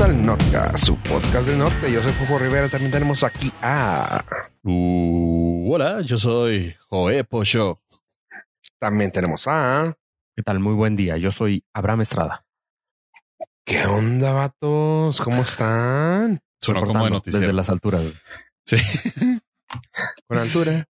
[0.00, 1.92] bienvenidos al Norca, su podcast del norte.
[1.92, 2.68] Yo soy Fofo Rivera.
[2.68, 4.24] También tenemos aquí a.
[4.62, 7.82] Uh, hola, yo soy Joe Pocho.
[8.78, 9.96] También tenemos a.
[10.34, 10.60] ¿Qué tal?
[10.60, 11.16] Muy buen día.
[11.16, 12.46] Yo soy Abraham Estrada.
[13.64, 15.20] ¿Qué onda, vatos?
[15.20, 16.40] ¿Cómo están?
[16.60, 17.40] Sonó como de noticiero.
[17.40, 18.04] Desde las alturas.
[18.64, 18.76] Sí,
[20.26, 20.86] Con altura.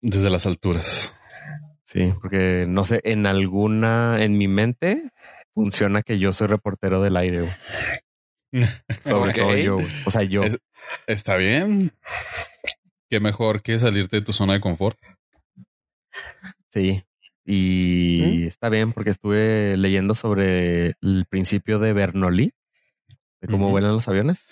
[0.00, 1.16] desde las alturas.
[1.84, 5.12] Sí, porque no sé, en alguna, en mi mente
[5.54, 7.40] funciona que yo soy reportero del aire.
[7.42, 7.52] güey.
[9.04, 9.74] Sobre todo yo.
[9.74, 9.86] güey.
[10.06, 10.42] O sea, yo.
[10.42, 10.58] Es-
[11.06, 11.92] Está bien.
[13.10, 14.98] Qué mejor que salirte de tu zona de confort.
[16.72, 17.04] Sí.
[17.46, 18.46] Y ¿Mm?
[18.48, 22.52] está bien porque estuve leyendo sobre el principio de Bernoulli,
[23.40, 24.46] de cómo vuelan los aviones.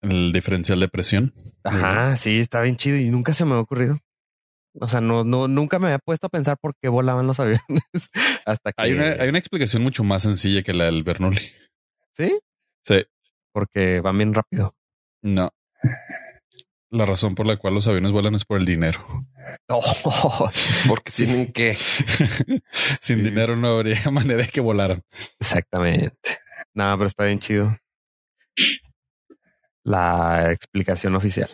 [0.00, 1.34] El diferencial de presión.
[1.64, 3.98] Ajá, sí, está bien chido y nunca se me ha ocurrido.
[4.80, 7.60] O sea, no, no, nunca me había puesto a pensar por qué volaban los aviones
[8.46, 8.82] hasta que.
[8.82, 11.40] Hay una, hay una explicación mucho más sencilla que la del Bernoulli.
[12.16, 12.38] Sí,
[12.84, 13.04] Sí,
[13.52, 14.74] porque van bien rápido.
[15.22, 15.50] no.
[16.90, 19.04] La razón por la cual los aviones vuelan es por el dinero.
[19.68, 20.50] Oh,
[20.88, 21.74] Porque tienen que.
[23.00, 25.02] Sin dinero no habría manera de que volaran.
[25.38, 26.38] exactamente.
[26.74, 27.76] Nada, pero está bien chido.
[29.84, 31.50] La explicación oficial.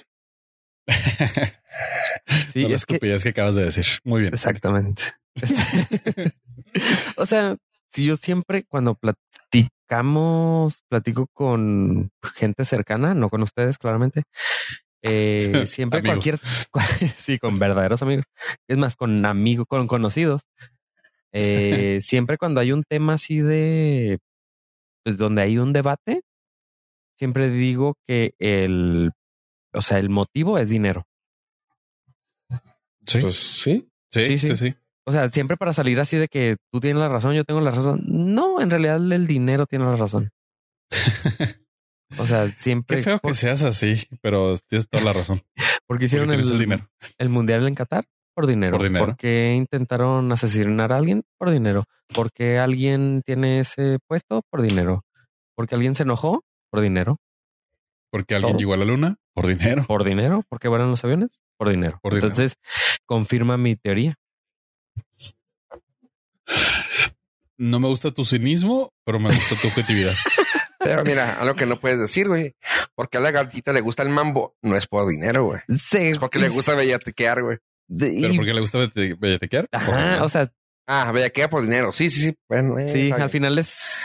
[2.53, 3.85] Sí, No la es que estupidez que acabas de decir.
[4.05, 4.35] Muy bien.
[4.35, 5.03] exactamente.
[5.35, 6.33] Este-
[7.17, 7.57] o sea,
[7.91, 14.23] si yo siempre cuando platicamos, platico con gente cercana, no con ustedes, claramente.
[15.03, 16.39] eh, siempre cualquier,
[17.17, 18.25] sí, con verdaderos amigos.
[18.69, 20.43] Es más, con amigos, con conocidos.
[21.33, 24.19] Eh, siempre cuando hay un tema así de,
[25.05, 26.23] pues donde hay un debate,
[27.19, 29.11] siempre digo que el,
[29.73, 31.05] o sea, el motivo es dinero.
[33.07, 33.89] Sí, Pues sí.
[34.13, 34.57] sí, sí, sí, sí.
[34.57, 34.75] sí.
[35.07, 37.71] O sea, siempre para salir así de que tú tienes la razón, yo tengo la
[37.71, 38.01] razón.
[38.07, 40.31] No, en realidad el dinero tiene la razón.
[42.19, 42.99] O sea, siempre.
[42.99, 45.43] Qué feo que seas así, pero tienes toda la razón.
[45.89, 46.89] porque hicieron Porque el, dinero.
[47.19, 48.77] el mundial en Qatar por dinero.
[48.77, 49.07] Por dinero.
[49.07, 51.85] Porque intentaron asesinar a alguien por dinero.
[52.15, 55.03] Porque alguien tiene ese puesto por dinero.
[55.57, 57.19] Porque alguien se enojó por dinero.
[58.11, 58.59] Porque alguien Todo.
[58.61, 59.85] llegó a la luna por dinero.
[59.85, 60.45] Por dinero.
[60.49, 61.99] Porque vuelan los aviones por dinero.
[62.03, 62.29] Por dinero.
[62.29, 62.57] Entonces
[63.07, 64.17] confirma mi teoría.
[67.57, 70.15] No me gusta tu cinismo, pero me gusta tu objetividad.
[70.81, 72.55] Pero mira, algo que no puedes decir, güey.
[72.95, 74.55] Porque a la gatita le gusta el mambo.
[74.61, 75.61] No es por dinero, güey.
[75.79, 77.57] Sí, Es porque le gusta bellatequear, güey.
[77.89, 79.67] ¿Pero por qué le gusta bellatequear?
[79.73, 80.53] Ajá, o sea,
[80.87, 81.93] Ah, bellaquea por dinero.
[81.93, 82.35] Sí, sí, sí.
[82.49, 84.05] Bueno, eh, Sí, al final es,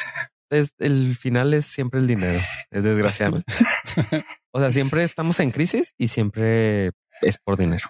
[0.49, 2.39] es el final es siempre el dinero,
[2.71, 3.51] es desgraciadamente.
[4.51, 6.91] o sea, siempre estamos en crisis y siempre
[7.21, 7.87] es por dinero.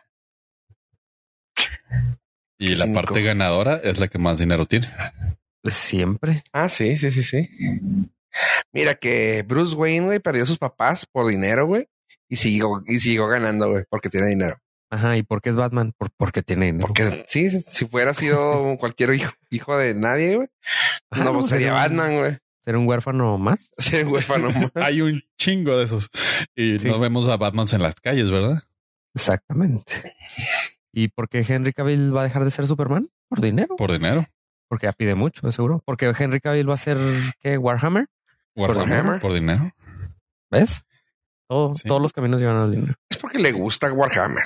[2.57, 3.01] y la Cínico.
[3.01, 4.89] parte ganadora es la que más dinero tiene.
[5.63, 6.43] Siempre.
[6.51, 7.49] Ah, sí, sí, sí, sí.
[8.73, 11.87] Mira que Bruce Wayne, güey, perdió a sus papás por dinero, güey.
[12.27, 14.59] Y siguió, y siguió ganando, güey, porque tiene dinero.
[14.91, 15.93] Ajá, ¿y por qué es Batman?
[15.97, 16.87] Por, porque tiene dinero.
[16.87, 20.47] Porque sí, si- fuera sido cualquier hijo, hijo de nadie, güey,
[21.11, 22.37] Ajá, no, pues sería un- Batman, güey.
[22.63, 23.71] Sería un huérfano más.
[23.77, 24.49] Ser huérfano.
[24.73, 24.85] más.
[24.85, 26.09] Hay un chingo de esos.
[26.55, 26.87] Y Sí.
[26.87, 28.63] no vemos a Batman en las calles, ¿verdad?
[29.15, 30.15] Exactamente.
[30.93, 33.09] ¿Y por qué Henry Cavill va a dejar de ser Superman?
[33.27, 33.75] Por dinero.
[33.75, 34.25] Por dinero.
[34.67, 35.81] Porque ya pide mucho, de seguro.
[35.85, 36.97] Porque Henry Cavill va a ser
[37.39, 37.57] ¿qué?
[37.57, 38.07] Warhammer.
[38.55, 38.85] Warhammer.
[39.03, 39.19] dinero.
[39.19, 39.71] Por dinero.
[40.51, 40.83] ¿Ves?
[41.47, 41.87] Todo- Sí.
[41.87, 42.95] Todos los caminos llevan al dinero.
[43.09, 44.43] Es porque le gusta Warhammer.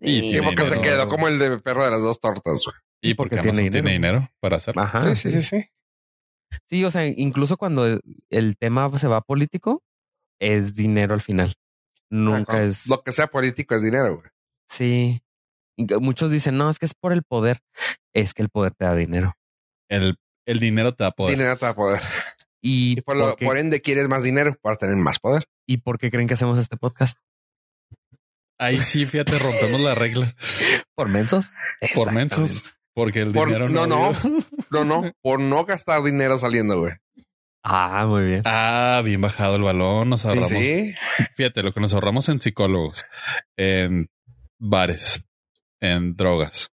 [0.00, 0.82] Y Y, tiene porque se dinero.
[0.96, 2.76] quedó como el de perro de las dos tortas, güey.
[3.02, 4.14] Y porque porque, tiene Amazon tiene dinero.
[4.20, 4.82] dinero para hacerlo.
[4.82, 5.00] Ajá.
[5.00, 5.68] sí, sí, sí, sí.
[6.68, 7.98] Sí, o sea, incluso cuando
[8.30, 9.82] el tema se va político,
[10.38, 11.54] es dinero al final.
[12.12, 12.86] Nunca Ah, es.
[12.88, 14.30] Lo que sea político es dinero, güey.
[14.70, 15.22] Sí.
[15.78, 17.60] Muchos dicen, no, es que es por el poder.
[18.14, 19.34] Es que el poder te da dinero.
[19.88, 21.36] El, el dinero te da poder.
[21.36, 22.00] Dinero te da poder.
[22.60, 25.44] Y, Y por, lo, ¿por qué, por ende quieres más dinero para tener más poder.
[25.66, 27.16] ¿Y por qué creen que hacemos este podcast?
[28.58, 30.32] Ahí sí, fíjate, rompemos la regla.
[30.94, 31.50] ¿Por mensos?
[31.94, 32.72] Por mensos.
[32.94, 34.04] Porque el Por- dinero no, no.
[34.06, 34.44] habido.
[34.70, 36.92] No, no, por no gastar dinero saliendo, güey.
[37.64, 38.42] Ah, muy bien.
[38.44, 40.10] Ah, bien bajado el balón.
[40.10, 40.48] Nos ahorramos.
[40.50, 40.94] sí.
[41.34, 43.04] Fíjate, lo que nos ahorramos en psicólogos,
[43.56, 44.08] en
[44.58, 45.24] bares,
[45.80, 46.72] en drogas,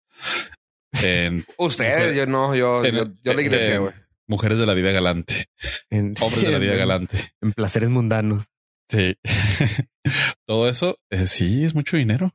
[1.03, 3.95] en Ustedes, yo no, yo, En- yo, yo la iglesia, en güey.
[4.27, 5.47] mujeres de la vida galante,
[5.91, 7.33] En, hombres de la vida en- galante.
[7.43, 8.47] En placeres mundanos.
[8.89, 9.17] Sí.
[10.47, 12.35] Todo eso, eh, sí, es mucho dinero.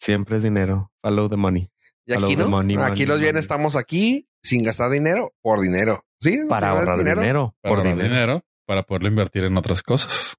[0.00, 0.90] Siempre es dinero.
[1.02, 1.68] Follow the money.
[2.06, 2.48] Y aquí the no.
[2.48, 3.40] money, aquí money, los bienes money.
[3.40, 6.04] estamos aquí sin gastar dinero por dinero.
[6.20, 7.56] Sí, Para ahorrar dinero.
[7.60, 8.08] Para por ahorrar dinero.
[8.14, 8.44] dinero.
[8.66, 10.36] para poderlo invertir en otras cosas.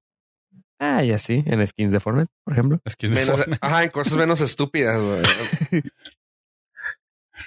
[0.80, 2.80] Ah, y así, en skins de Fortnite, por ejemplo.
[2.98, 3.58] Que es de Menos- Fortnite.
[3.62, 5.22] ajá, en cosas menos estúpidas, güey.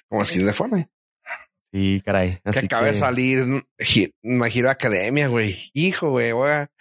[0.10, 0.90] Como skin de Fortnite.
[1.74, 2.40] Sí, caray.
[2.44, 4.14] que Así acaba de salir Gi-
[4.70, 5.56] Academia, güey.
[5.74, 6.72] Hijo, güey, voy a,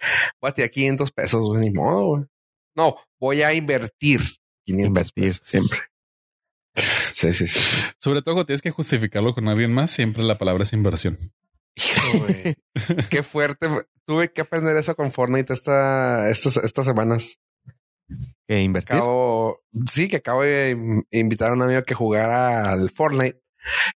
[0.41, 2.23] voy a tirar 500 pesos, güey, ni modo, güey.
[2.75, 4.19] No, voy a invertir
[4.65, 5.41] 500 Invertir pesos.
[5.47, 5.79] siempre.
[7.21, 7.59] Sí, sí, sí.
[7.99, 11.17] Sobre todo cuando tienes que justificarlo con alguien más, siempre la palabra es inversión.
[11.75, 12.25] Hijo.
[13.09, 13.67] Qué fuerte.
[14.05, 17.39] Tuve que aprender eso con Fortnite esta, estas, estas semanas.
[18.47, 18.95] Que invertir.
[18.95, 23.39] Acabo, sí, que acabo de in- invitar a un amigo que jugara al Fortnite.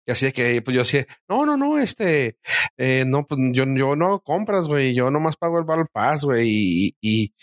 [0.06, 2.37] Y así de que, pues yo decía, no, no, no, este,
[2.76, 6.25] eh, no, pues yo, yo no hago compras, güey, yo nomás pago el Battle Pass,
[6.25, 7.35] güey, y, y,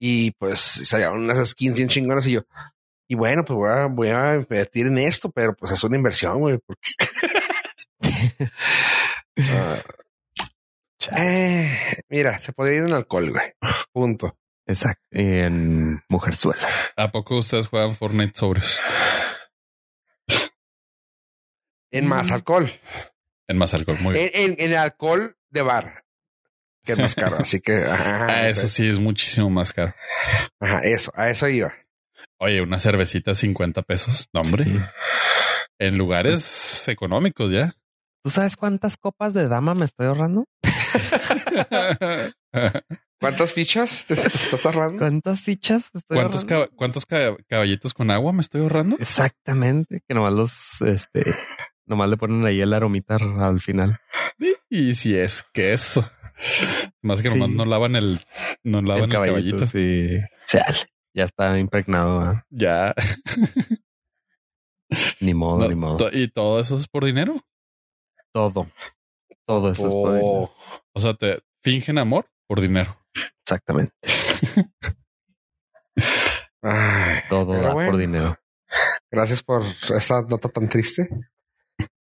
[0.00, 2.40] y pues salieron unas skins bien chingonas y yo,
[3.08, 6.40] y bueno, pues voy a, voy a invertir en esto, pero pues es una inversión,
[6.40, 6.90] güey, porque...
[9.38, 9.82] Ah.
[11.18, 13.52] Eh, mira, se podría ir en alcohol, güey.
[13.92, 14.38] Punto.
[14.66, 15.06] Exacto.
[15.10, 16.66] En Mujerzuela.
[16.96, 18.80] ¿A poco ustedes juegan Fortnite sobres?
[21.90, 22.70] En más alcohol.
[23.46, 24.30] En más alcohol, muy bien.
[24.34, 26.04] En, en, en alcohol de bar,
[26.82, 27.36] que es más caro.
[27.38, 29.94] Así que, ajá, Ah, eso sí es muchísimo más caro.
[30.60, 31.72] Ajá, eso, a eso iba.
[32.38, 34.28] Oye, una cervecita 50 pesos.
[34.32, 34.64] No, hombre.
[34.64, 34.78] Sí.
[35.78, 37.74] En lugares económicos ya.
[38.24, 40.44] ¿Tú sabes cuántas copas de dama me estoy ahorrando?
[43.20, 44.98] ¿Cuántas fichas te, te estás ahorrando?
[44.98, 46.66] ¿Cuántas fichas estoy ¿Cuántos, ahorrando?
[46.70, 48.96] cab- cuántos ca- caballitos con agua me estoy ahorrando?
[48.98, 50.02] Exactamente.
[50.06, 51.24] Que nomás los, este,
[51.86, 53.98] nomás le ponen ahí el aromita al final.
[54.68, 56.10] Y si es queso.
[57.00, 57.34] Más que Sí.
[57.38, 58.20] nomás no lavan el,
[58.62, 59.64] no lavan el, caballito.
[59.66, 60.08] Sí.
[60.46, 60.78] Chale.
[61.16, 62.42] Ya está impregnado.
[62.50, 62.94] Ya.
[65.20, 66.10] Ni modo, No, ni modo.
[66.12, 67.42] y todo eso es por dinero.
[68.32, 68.70] Todo.
[69.46, 70.26] Todo eso es por dinero.
[70.26, 70.54] Oh,
[70.94, 72.98] O sea, te fingen amor por dinero.
[73.42, 73.92] Exactamente.
[76.62, 77.90] ay, Todo da bueno.
[77.90, 78.36] por dinero.
[79.10, 81.08] gracias por esa nota tan triste.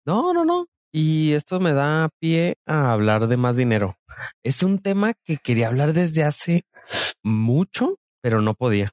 [0.05, 0.65] No, no, no.
[0.91, 3.95] Y esto me da pie a hablar de más dinero.
[4.43, 6.65] Es un tema que quería hablar desde hace
[7.23, 8.91] mucho, pero no podía.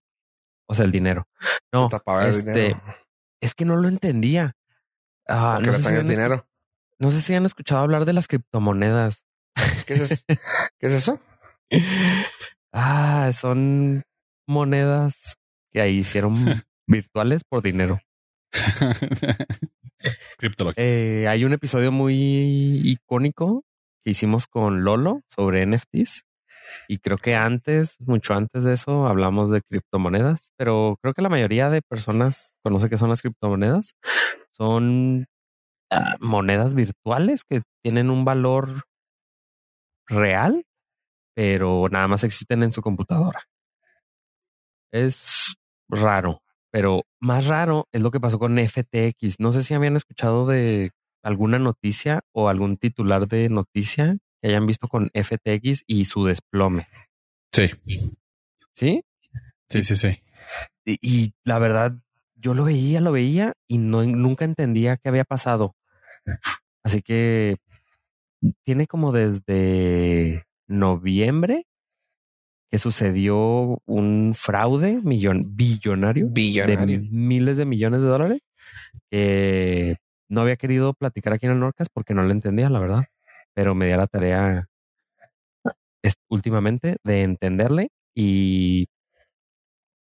[0.71, 1.27] O sea, el dinero.
[1.73, 1.89] No,
[2.23, 2.83] este, dinero.
[3.41, 4.53] es que no lo entendía.
[5.27, 6.47] Ah, no, sé si el han escu- dinero.
[7.01, 9.25] no sé si han escuchado hablar de las criptomonedas.
[9.87, 10.25] ¿Qué es eso?
[10.27, 11.21] ¿Qué es eso?
[12.73, 14.05] Ah, son
[14.47, 15.35] monedas
[15.73, 16.37] que ahí hicieron
[16.87, 17.99] virtuales por dinero.
[20.77, 23.65] Eh, hay un episodio muy icónico
[24.03, 26.23] que hicimos con Lolo sobre NFTs.
[26.89, 31.29] Y creo que antes, mucho antes de eso, hablamos de criptomonedas, pero creo que la
[31.29, 33.95] mayoría de personas conoce que son las criptomonedas.
[34.51, 35.27] Son
[35.91, 38.85] ah, monedas virtuales que tienen un valor
[40.09, 40.65] real,
[41.35, 43.45] pero nada más existen en su computadora.
[44.93, 45.55] Es
[45.89, 49.41] raro, pero más raro es lo que pasó con FTX.
[49.41, 50.91] No sé si habían escuchado de
[51.23, 56.89] alguna noticia o algún titular de noticia que hayan visto con FTX y su desplome.
[57.53, 57.71] Sí,
[58.75, 59.03] ¿Sí?
[59.69, 60.23] sí, sí, sí.
[60.85, 61.97] Y, y la verdad,
[62.37, 65.75] yo lo veía, lo veía y no, nunca entendía qué había pasado.
[66.83, 67.57] Así que
[68.65, 71.67] tiene como desde noviembre
[72.71, 78.41] que sucedió un fraude millon, billonario de miles de millones de dólares
[79.11, 79.97] que
[80.29, 83.05] no había querido platicar aquí en el Norcas porque no le entendía, la verdad.
[83.55, 84.67] Pero me di a la tarea
[86.29, 88.89] últimamente de entenderle y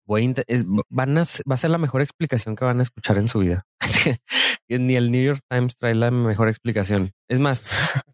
[0.06, 2.82] voy a inte- es- van a, va a ser la mejor explicación que van a
[2.82, 3.64] escuchar en su vida.
[4.68, 7.12] Ni el New York Times trae la mejor explicación.
[7.28, 7.62] Es más,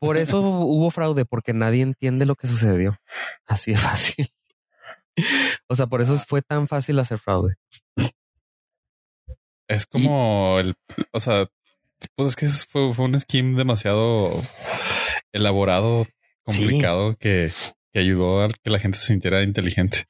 [0.00, 2.96] por eso hubo fraude, porque nadie entiende lo que sucedió.
[3.46, 4.28] Así de fácil.
[5.70, 7.56] O sea, por eso fue tan fácil hacer fraude.
[9.68, 10.74] Es como el,
[11.12, 11.48] o sea,
[12.14, 14.30] pues es que fue, fue un scheme demasiado
[15.32, 16.06] elaborado,
[16.42, 17.50] complicado, que,
[17.92, 20.06] que ayudó a que la gente se sintiera inteligente.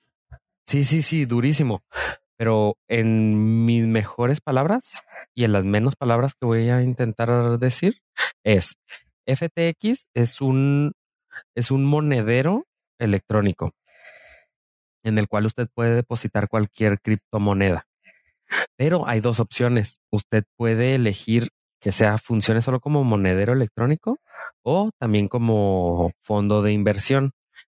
[0.67, 1.83] Sí, sí, sí, durísimo.
[2.37, 5.03] Pero en mis mejores palabras
[5.35, 8.01] y en las menos palabras que voy a intentar decir
[8.45, 8.75] es
[9.27, 10.93] FTX es un
[11.57, 12.67] es un monedero
[12.99, 13.73] electrónico
[15.03, 17.87] en el cual usted puede depositar cualquier criptomoneda.
[18.77, 20.01] Pero hay dos opciones.
[20.11, 21.49] Usted puede elegir
[21.81, 24.19] que sea funcione solo como monedero electrónico
[24.63, 27.31] o también como fondo de inversión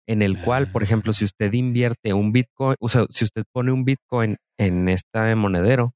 [0.08, 3.72] en el cual, por ejemplo, si usted invierte un Bitcoin, o sea, si usted pone
[3.72, 5.94] un Bitcoin en este monedero,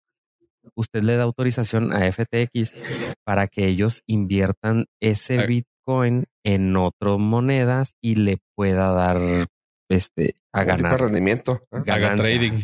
[0.75, 2.75] usted le da autorización a FTX
[3.25, 5.47] para que ellos inviertan ese Ah.
[5.47, 9.47] Bitcoin en otras monedas y le pueda dar
[9.89, 11.01] este a Un tipo de ganar.
[11.01, 11.61] rendimiento.
[11.73, 11.77] ¿eh?
[11.87, 12.61] Haga trading.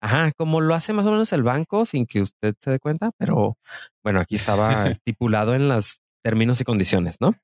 [0.00, 3.10] Ajá, como lo hace más o menos el banco sin que usted se dé cuenta,
[3.18, 3.56] pero
[4.04, 7.34] bueno, aquí estaba estipulado en las términos y condiciones, ¿no?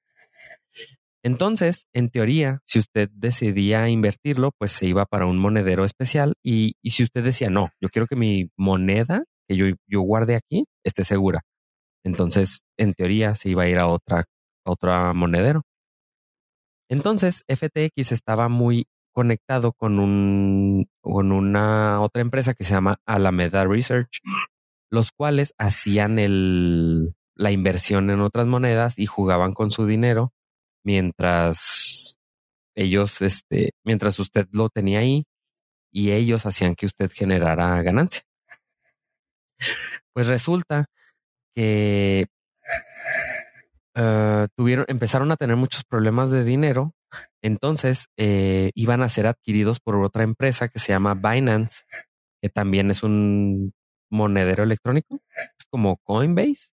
[1.24, 6.74] Entonces, en teoría, si usted decidía invertirlo, pues se iba para un monedero especial y,
[6.82, 10.64] y si usted decía, no, yo quiero que mi moneda que yo, yo guarde aquí
[10.84, 11.42] esté segura.
[12.04, 14.24] Entonces, en teoría, se iba a ir a otra,
[14.64, 15.62] a otra monedero.
[16.90, 23.64] Entonces, FTX estaba muy conectado con un, con una otra empresa que se llama Alameda
[23.64, 24.20] Research,
[24.90, 30.32] los cuales hacían el, la inversión en otras monedas y jugaban con su dinero
[30.84, 32.18] mientras
[32.74, 35.24] ellos, este, mientras usted lo tenía ahí
[35.92, 38.22] y ellos hacían que usted generara ganancia.
[40.12, 40.86] Pues resulta
[41.54, 42.26] que
[43.96, 46.94] uh, tuvieron, empezaron a tener muchos problemas de dinero,
[47.42, 51.84] entonces eh, iban a ser adquiridos por otra empresa que se llama Binance,
[52.40, 53.72] que también es un
[54.10, 55.20] monedero electrónico,
[55.58, 56.68] es como Coinbase,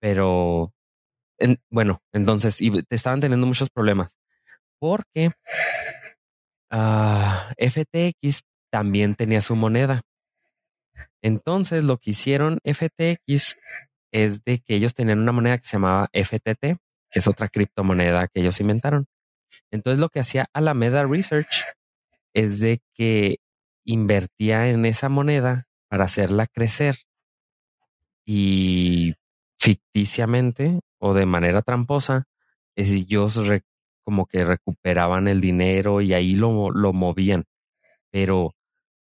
[0.00, 0.72] pero
[1.70, 4.10] bueno, entonces y estaban teniendo muchos problemas
[4.82, 5.30] porque
[6.72, 10.02] ah, FTX también tenía su moneda.
[11.22, 13.56] Entonces lo que hicieron FTX
[14.12, 16.78] es de que ellos tenían una moneda que se llamaba FTT,
[17.10, 19.06] que es otra criptomoneda que ellos inventaron.
[19.70, 21.64] Entonces lo que hacía Alameda Research
[22.34, 23.38] es de que
[23.84, 26.96] invertía en esa moneda para hacerla crecer
[28.24, 29.14] y
[29.58, 32.24] ficticiamente o de manera tramposa,
[32.76, 33.38] ellos
[34.04, 37.44] como que recuperaban el dinero y ahí lo, lo movían.
[38.10, 38.54] Pero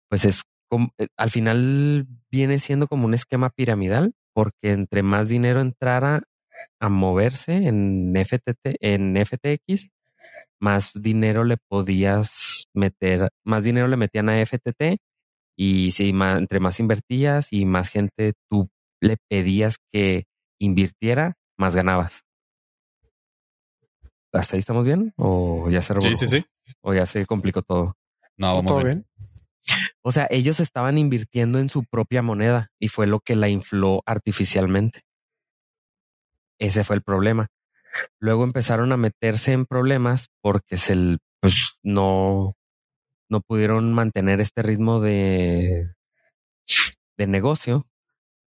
[0.09, 5.29] pues es como, eh, al final viene siendo como un esquema piramidal, porque entre más
[5.29, 6.23] dinero entrara
[6.81, 9.91] a moverse en FTT, en FTX,
[10.61, 14.99] más dinero le podías meter, más dinero le metían a FTT
[15.57, 18.69] y si entre más invertías y más gente tú
[19.01, 20.25] le pedías que
[20.59, 22.23] invirtiera, más ganabas.
[24.33, 25.13] ¿Hasta ahí estamos bien?
[25.17, 26.45] ¿O ya se Sí, sí, sí.
[26.81, 27.97] ¿O ya se complicó todo?
[28.37, 29.07] No, vamos ¿Todo bien?
[30.03, 34.03] O sea, ellos estaban invirtiendo en su propia moneda y fue lo que la infló
[34.05, 35.03] artificialmente.
[36.59, 37.49] Ese fue el problema.
[38.21, 42.55] Luego empezaron a meterse en problemas porque se, pues, no,
[43.31, 45.95] no pudieron mantener este ritmo de,
[47.17, 47.87] de negocio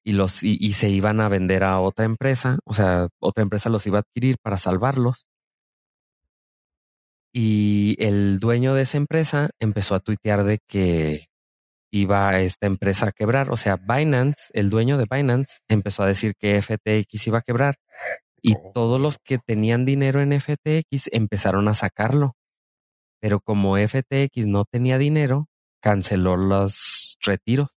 [0.04, 3.86] y los y, se iban a vender a otra empresa, o sea, otra empresa los
[3.88, 5.28] iba a adquirir para salvarlos.
[7.34, 11.28] Y el dueño de esa empresa empezó a tuitear de que
[11.92, 16.36] iba esta empresa a quebrar, o sea, Binance, el dueño de Binance empezó a decir
[16.40, 17.76] que FTX iba a quebrar
[18.42, 18.72] y oh.
[18.74, 22.36] todos los que tenían dinero en FTX empezaron a sacarlo.
[23.20, 25.48] Pero como FTX no tenía dinero,
[25.82, 27.70] canceló los retiros.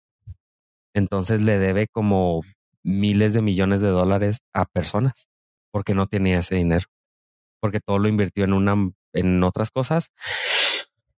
[0.94, 2.42] Entonces le debe como
[2.82, 5.28] miles de millones de dólares a personas
[5.70, 6.86] porque no tenía ese dinero.
[7.60, 8.74] Porque todo lo invirtió en una,
[9.12, 10.10] en otras cosas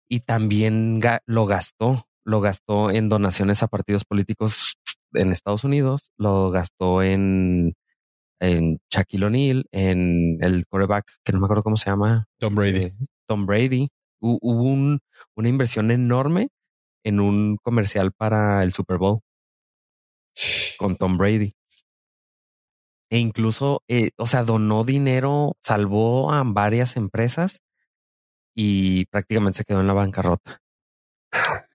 [0.07, 2.05] y también lo gastó.
[2.25, 4.77] Lo gastó en donaciones a partidos políticos
[5.13, 7.73] en Estados Unidos, lo gastó en,
[8.39, 12.27] en Shaquille O'Neal, en el quarterback, que no me acuerdo cómo se llama.
[12.37, 12.83] Tom Brady.
[12.83, 12.95] Eh,
[13.27, 13.89] Tom Brady.
[14.21, 14.99] Hubo un,
[15.35, 16.49] una inversión enorme
[17.03, 19.21] en un comercial para el Super Bowl
[20.77, 21.53] con Tom Brady.
[23.11, 27.61] E incluso, eh, o sea, donó dinero, salvó a varias empresas
[28.55, 30.61] y prácticamente se quedó en la bancarrota.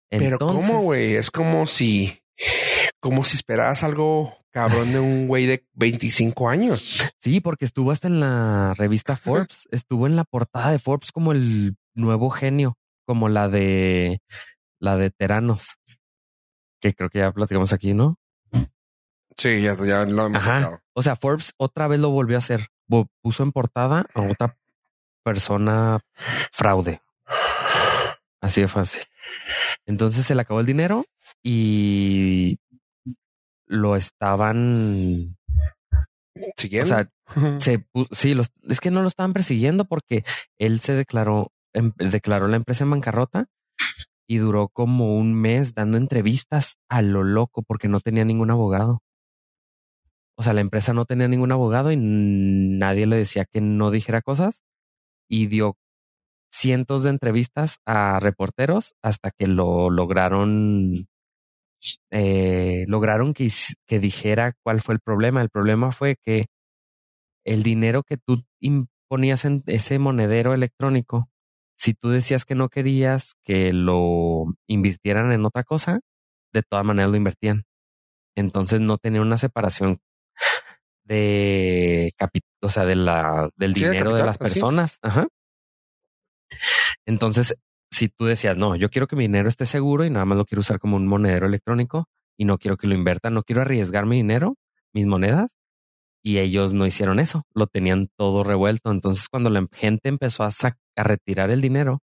[0.09, 1.17] Pero ¿cómo, güey?
[1.17, 2.21] Es como si,
[3.01, 7.13] como si esperaras algo cabrón de un güey de 25 años.
[7.21, 11.33] Sí, porque estuvo hasta en la revista Forbes, estuvo en la portada de Forbes como
[11.33, 14.23] el nuevo genio, como la de
[14.79, 15.77] la de Teranos,
[16.81, 18.17] que creo que ya platicamos aquí, ¿no?
[19.37, 20.81] Sí, ya, ya lo hemos Ajá.
[20.93, 22.69] O sea, Forbes otra vez lo volvió a hacer.
[23.23, 24.57] Puso en portada a otra
[25.25, 25.99] persona
[26.53, 27.03] fraude.
[28.41, 29.03] Así de fácil.
[29.85, 31.07] Entonces se le acabó el dinero
[31.43, 32.61] y
[33.75, 35.37] lo estaban
[36.57, 36.95] siguiendo.
[36.95, 37.11] O sea,
[37.61, 40.25] se, sí, los, es que no lo estaban persiguiendo porque
[40.59, 43.47] él se declaró, em, declaró la empresa en bancarrota
[44.29, 49.01] y duró como un mes dando entrevistas a lo loco porque no tenía ningún abogado.
[50.37, 54.23] O sea, la empresa no tenía ningún abogado y nadie le decía que no dijera
[54.23, 54.63] cosas
[55.29, 55.77] y dio
[56.53, 61.09] cientos de entrevistas a reporteros hasta que lo lograron,
[62.11, 63.49] eh, lograron que,
[63.87, 65.43] que dijera cuál fue el problema.
[65.43, 66.47] El problema fue que
[67.45, 71.29] el dinero que tú imponías en ese monedero electrónico,
[71.77, 76.01] si tú decías que no querías que lo invirtieran en otra cosa,
[76.53, 77.65] de todas maneras lo invertían.
[78.37, 79.99] Entonces no tenía una separación
[81.05, 82.13] de
[82.63, 84.99] o sea, de la, del Sí, dinero de capital, las personas.
[85.03, 85.29] Ajá.
[87.07, 87.57] Entonces,
[87.95, 90.45] si tú decías, no, yo quiero que mi dinero esté seguro y nada más lo
[90.47, 92.07] quiero usar como un monedero electrónico
[92.39, 94.57] y no quiero que lo invierta, no quiero arriesgar mi dinero,
[94.95, 95.57] mis monedas.
[96.25, 98.91] Y ellos no hicieron eso, lo tenían todo revuelto.
[98.91, 100.51] Entonces, cuando la gente empezó a,
[100.97, 102.01] a retirar el dinero,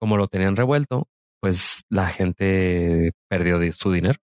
[0.00, 1.06] como lo tenían revuelto,
[1.40, 4.18] pues la gente perdió di- su dinero.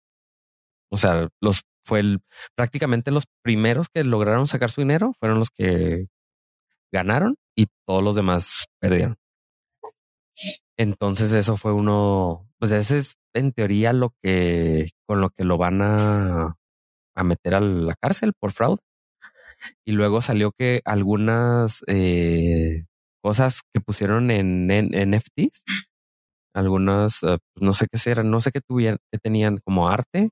[0.91, 2.19] O sea, los fue el,
[2.55, 6.07] prácticamente los primeros que lograron sacar su dinero fueron los que
[6.93, 9.17] ganaron y todos los demás perdieron.
[10.77, 15.57] Entonces eso fue uno, pues ese es en teoría lo que con lo que lo
[15.57, 16.55] van a,
[17.15, 18.81] a meter a la cárcel por fraude.
[19.85, 22.85] Y luego salió que algunas eh,
[23.21, 25.63] cosas que pusieron en, en NFTs,
[26.53, 28.61] algunas, eh, no sé qué eran, no sé qué
[29.21, 30.29] tenían como arte,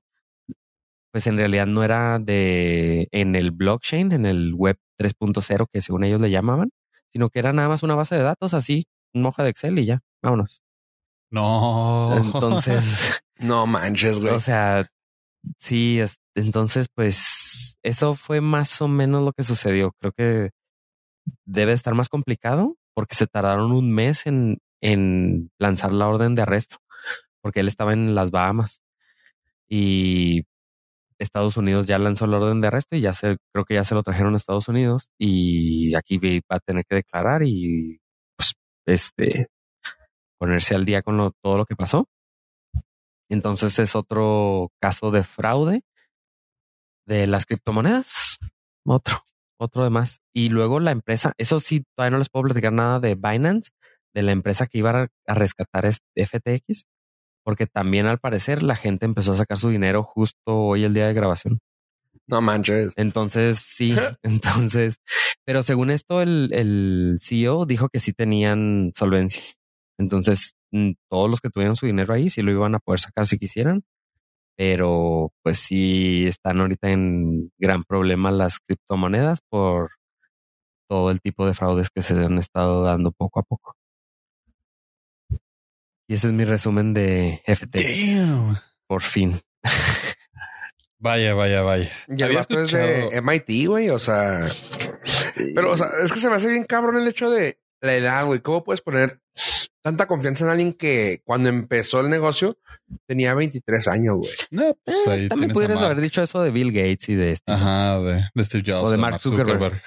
[1.12, 6.04] pues en realidad no era de en el blockchain, en el web 3.0 que según
[6.04, 6.70] ellos le llamaban,
[7.12, 9.86] sino que era nada más una base de datos así, una hoja de Excel y
[9.86, 10.62] ya, vámonos.
[11.30, 12.16] No.
[12.16, 14.34] Entonces, No manches, güey.
[14.34, 14.86] o sea,
[15.58, 19.92] sí, es- entonces pues eso fue más o menos lo que sucedió.
[20.00, 20.50] Creo que
[21.44, 26.42] debe estar más complicado porque se tardaron un mes en, en lanzar la orden de
[26.42, 26.76] arresto,
[27.42, 28.82] porque él estaba en las Bahamas
[29.68, 30.44] y
[31.18, 33.94] Estados Unidos ya lanzó la orden de arresto y ya se, creo que ya se
[33.94, 38.00] lo trajeron a Estados Unidos y aquí va a tener que declarar y
[38.86, 39.48] este
[40.38, 42.08] ponerse al día con lo, todo lo que pasó.
[43.30, 45.82] Entonces es otro caso de fraude
[47.06, 48.38] de las criptomonedas.
[48.86, 49.24] Otro,
[49.58, 50.20] otro de más.
[50.34, 53.70] Y luego la empresa, eso sí, todavía no les puedo platicar nada de Binance,
[54.14, 56.84] de la empresa que iba a, rescatar este FTX,
[57.44, 61.06] porque también al parecer la gente empezó a sacar su dinero justo hoy el día
[61.06, 61.60] de grabación.
[62.26, 62.94] No manches.
[62.96, 64.96] Entonces, sí, entonces,
[65.44, 69.42] pero según esto, el, el CEO dijo que sí tenían solvencia.
[69.98, 73.26] Entonces, mm, todos los que tuvieron su dinero ahí sí lo iban a poder sacar
[73.26, 73.82] si quisieran.
[74.56, 79.90] Pero pues sí están ahorita en gran problema las criptomonedas por
[80.88, 83.74] todo el tipo de fraudes que se han estado dando poco a poco.
[86.06, 88.16] Y ese es mi resumen de FTX.
[88.16, 88.56] Damn.
[88.86, 89.40] Por fin.
[91.04, 91.92] Vaya, vaya, vaya.
[92.08, 93.90] Y el Había vato es de MIT, güey.
[93.90, 94.48] O sea,
[95.54, 98.24] pero, o sea, es que se me hace bien cabrón el hecho de la edad,
[98.24, 98.40] güey.
[98.40, 99.20] ¿Cómo puedes poner
[99.82, 102.56] tanta confianza en alguien que cuando empezó el negocio
[103.06, 104.32] tenía 23 años, güey?
[104.50, 107.52] No, pues Eh, ahí también pudieras haber dicho eso de Bill Gates y de este.
[107.52, 108.84] Ajá, de, de Steve Jobs.
[108.84, 109.82] O de Mark Zuckerberg.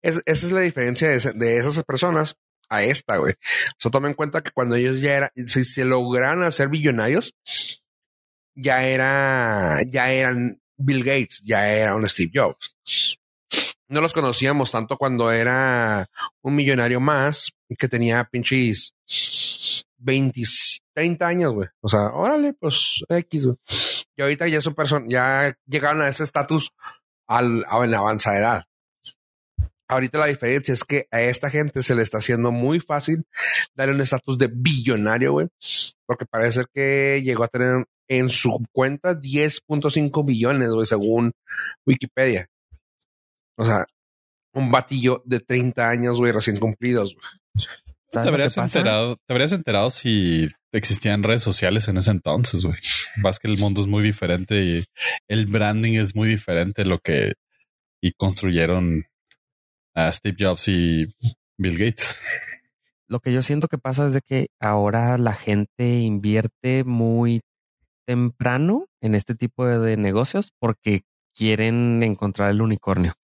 [0.00, 2.36] Es- esa es la diferencia de, esas personas
[2.70, 3.34] a esta, güey.
[3.34, 7.34] O sea, toma en cuenta que cuando ellos ya eran, si se lograron hacer billonarios,
[8.54, 12.74] ya era, ya eran Bill Gates, ya era un Steve Jobs.
[13.88, 16.08] No los conocíamos tanto cuando era
[16.42, 18.94] un millonario más que tenía pinches
[19.98, 20.42] 20,
[20.94, 21.68] 30 años, güey.
[21.80, 23.56] O sea, órale, pues X, güey.
[24.16, 26.72] Y ahorita ya son personas, ya llegaron a ese estatus
[27.26, 28.64] al, a la avanzada edad.
[29.94, 33.22] Ahorita la diferencia es que a esta gente se le está haciendo muy fácil
[33.76, 35.46] darle un estatus de billonario, güey,
[36.04, 41.30] porque parece ser que llegó a tener en su cuenta 10.5 billones, güey, según
[41.86, 42.48] Wikipedia.
[43.56, 43.86] O sea,
[44.52, 47.14] un batillo de 30 años, güey, recién cumplidos.
[47.14, 47.26] güey.
[48.10, 52.78] ¿Sabes Te habrías enterado, te habrías enterado si existían redes sociales en ese entonces, güey.
[53.22, 54.84] Vas que el mundo es muy diferente y
[55.28, 57.34] el branding es muy diferente lo que
[58.02, 59.06] y construyeron
[59.94, 61.06] a Steve Jobs y
[61.56, 62.16] Bill Gates.
[63.06, 67.42] Lo que yo siento que pasa es de que ahora la gente invierte muy
[68.06, 71.02] temprano en este tipo de, negocios porque
[71.34, 73.14] quieren encontrar el unicornio.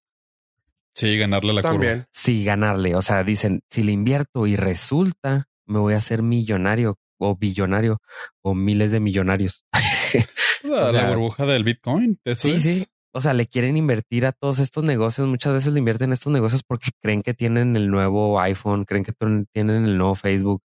[0.93, 2.07] Sí, ganarle la También.
[2.13, 2.95] Sí, ganarle.
[2.95, 8.01] O sea, dicen, si le invierto y resulta, me voy a hacer millonario o billonario
[8.43, 9.65] o miles de millonarios.
[10.63, 10.81] curva.
[10.81, 12.19] La, O sea, la burbuja del Bitcoin.
[12.25, 12.63] Eso Sí, es.
[12.63, 12.87] sí.
[13.12, 15.27] O sea, le quieren invertir a todos estos negocios.
[15.27, 19.05] Muchas veces le invierten en estos negocios porque creen que tienen el nuevo iPhone, creen
[19.05, 19.12] que
[19.53, 20.62] tienen el nuevo Facebook,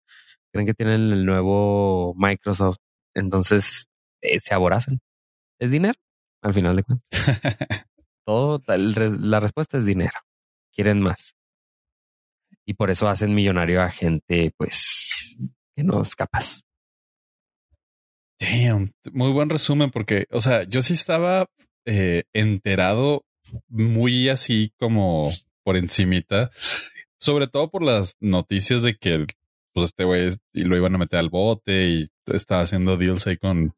[0.51, 2.77] creen que tienen el nuevo Microsoft.
[3.15, 3.87] Entonces
[4.21, 4.99] eh, se aborazan.
[5.59, 5.97] Es dinero,
[6.41, 7.07] al final de cuentas.
[8.25, 10.19] Todo, la respuesta es dinero.
[10.73, 11.35] Quieren más.
[12.65, 15.37] Y por eso hacen millonario a gente, pues,
[15.75, 16.61] que no es capaz.
[18.39, 21.47] Damn, muy buen resumen porque, o sea, yo sí estaba
[21.85, 23.25] eh, enterado
[23.67, 25.31] muy así como
[25.63, 26.51] por encimita,
[27.19, 29.27] sobre todo por las noticias de que
[29.73, 33.73] pues este güey lo iban a meter al bote y estaba haciendo deals ahí con,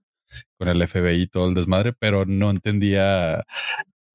[0.58, 3.46] con el FBI y todo el desmadre, pero no entendía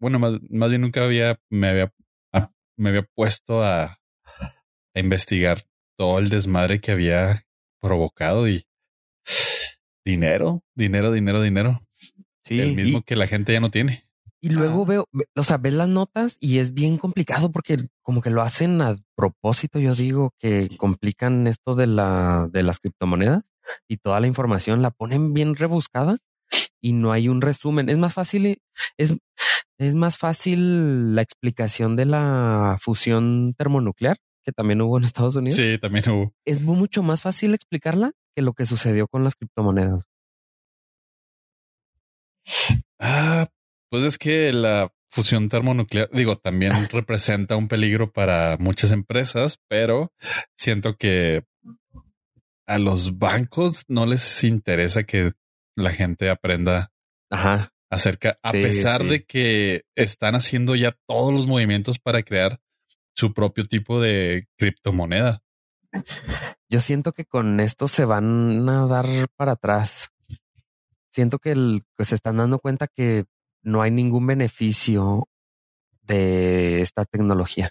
[0.01, 1.93] bueno, más, más bien nunca había, me había,
[2.77, 4.01] me había puesto a,
[4.95, 5.63] a investigar
[5.97, 7.43] todo el desmadre que había
[7.81, 8.65] provocado y
[10.05, 11.83] dinero, dinero, dinero, dinero.
[12.57, 14.05] Sí, el mismo y- que la gente ya no tiene.
[14.43, 14.89] Y luego Ah.
[14.89, 18.41] veo, ve- o sea, ves las notas y es bien complicado porque como que lo
[18.43, 23.43] hacen a propósito, yo digo, que complican esto de la, de las criptomonedas
[23.87, 26.17] y toda la información la ponen bien rebuscada
[26.81, 27.91] y no hay un resumen.
[27.91, 28.59] Es más fácil,
[28.97, 29.15] es,
[29.79, 35.57] es más fácil la explicación de la fusión termonuclear que también hubo en Estados Unidos.
[35.57, 36.33] Sí, también hubo.
[36.47, 40.05] Es mu- mucho más fácil explicarla que lo que sucedió con las criptomonedas.
[42.99, 43.49] Ah,
[43.91, 50.13] pues es que la fusión termonuclear, digo, también representa un peligro para muchas empresas, pero
[50.57, 51.45] siento que
[52.67, 55.33] a los bancos no les interesa que
[55.77, 56.93] la gente aprenda
[57.31, 57.73] Ajá.
[57.91, 59.09] acerca, a Sí, pesar sí.
[59.09, 62.61] de que están haciendo ya todos los movimientos para crear
[63.17, 65.43] su propio tipo de criptomoneda.
[66.69, 70.11] Yo siento que con esto se van a dar para atrás.
[71.13, 73.25] Siento que, el- que se están dando cuenta que
[73.63, 75.29] no hay ningún beneficio
[76.03, 77.71] de esta tecnología.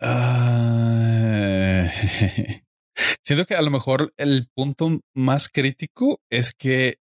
[0.00, 1.88] Ah,
[3.22, 6.98] siento que a lo mejor el punto más crítico es que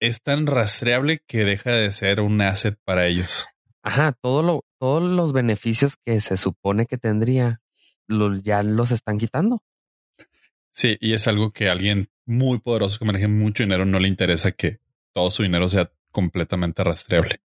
[0.00, 3.46] es tan rastreable que deja de ser un asset para ellos.
[3.84, 7.60] Ajá, todo lo, todos los beneficios que se supone que tendría,
[8.06, 9.62] lo- ya los están quitando.
[10.72, 14.08] Sí, y es algo que a alguien muy poderoso que maneje mucho dinero no le
[14.08, 14.80] interesa que
[15.14, 17.40] todo su dinero sea completamente rastreable.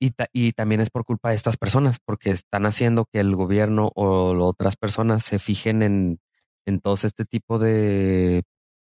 [0.00, 3.34] Y, ta- y también es por culpa de estas personas, porque están haciendo que el
[3.36, 6.20] gobierno o otras personas se fijen en,
[6.66, 8.42] en todos este tipo de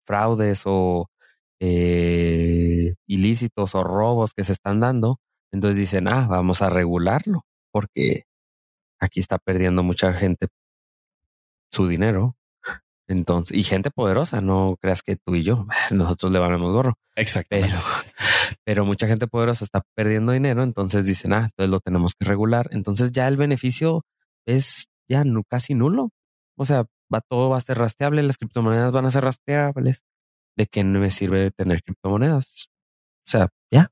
[0.07, 1.11] fraudes o
[1.61, 5.19] eh, ilícitos o robos que se están dando.
[5.53, 8.25] Entonces dicen, ah, vamos a regularlo, porque
[9.01, 10.49] aquí está perdiendo mucha gente
[11.73, 12.37] su dinero.
[13.09, 17.73] Entonces, y gente poderosa, no creas que tú y yo, nosotros le valemos gorro Exactamente.
[17.73, 17.83] pero,
[18.65, 22.69] pero mucha gente poderosa está perdiendo dinero, entonces dicen, ah, entonces lo tenemos que regular.
[22.71, 24.05] Entonces ya el beneficio
[24.47, 26.11] es ya casi nulo.
[26.57, 30.03] O sea, va todo va a ser rastreable, las criptomonedas van a ser rastreables.
[30.57, 32.69] ¿De qué no me sirve tener criptomonedas?
[33.27, 33.91] O sea, ya.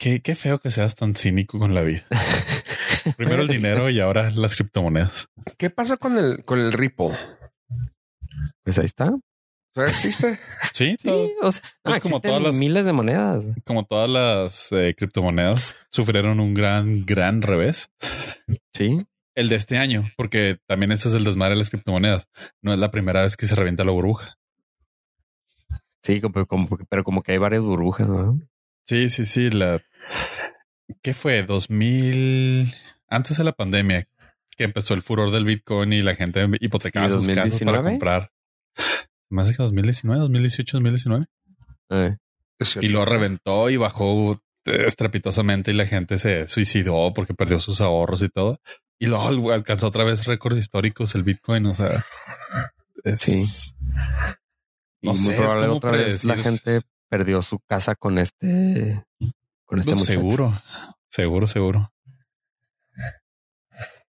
[0.00, 2.06] Qué, qué feo que seas tan cínico con la vida.
[3.18, 5.28] Primero el dinero y ahora las criptomonedas.
[5.58, 7.10] ¿Qué pasa con el, con el Ripple?
[8.64, 9.12] Pues ahí está.
[9.74, 10.38] ¿Todavía existe?
[10.72, 13.44] Sí, todo- Sí, o sea, no, Pues como existen todas las- miles de monedas.
[13.66, 17.90] como todas las eh, criptomonedas sufrieron un gran, gran revés.
[18.72, 19.06] Sí.
[19.34, 22.26] El de este año, porque también este es el desmadre de las criptomonedas.
[22.62, 24.38] No es la primera vez que se revienta la burbuja.
[26.02, 28.40] Sí, como- como- pero como que hay varias burbujas, ¿no?
[28.86, 29.50] Sí, sí, sí.
[29.50, 29.80] La
[31.02, 31.42] ¿qué fue?
[31.42, 32.74] 2000
[33.08, 34.06] antes de la pandemia
[34.56, 37.90] que empezó el furor del Bitcoin y la gente hipotecaba sus casas para 2019.
[37.90, 38.30] comprar.
[39.30, 41.24] Más de que 2019, 2018, 2019.
[41.90, 42.16] Eh.
[42.82, 44.34] Y lo reventó y bajó
[44.66, 48.58] eh, estrepitosamente y la gente se suicidó porque perdió sus ahorros y todo.
[48.98, 51.64] Y luego alcanzó otra vez récords históricos el Bitcoin.
[51.66, 52.04] O sea,
[53.04, 53.74] es- Sí.
[55.02, 59.02] No y sé, muy probable otra vez la gente perdió su casa con este
[59.70, 60.12] con este No, muchacho.
[60.18, 60.62] seguro,
[61.08, 61.92] seguro, seguro.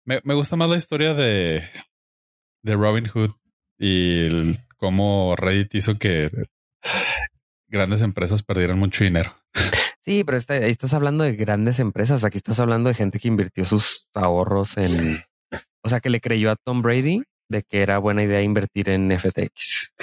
[0.06, 1.68] Me, me gusta más la historia de,
[2.62, 3.32] de Robin Hood
[3.78, 6.30] y el- cómo Reddit hizo que
[7.68, 9.36] grandes empresas perdieran mucho dinero.
[10.02, 12.24] Sí, pero está- ahí estás hablando de grandes empresas.
[12.24, 15.24] Aquí estás hablando de gente que invirtió sus ahorros en,
[15.84, 19.10] o sea, que le creyó a Tom Brady de que era buena idea invertir en
[19.12, 19.94] FTX,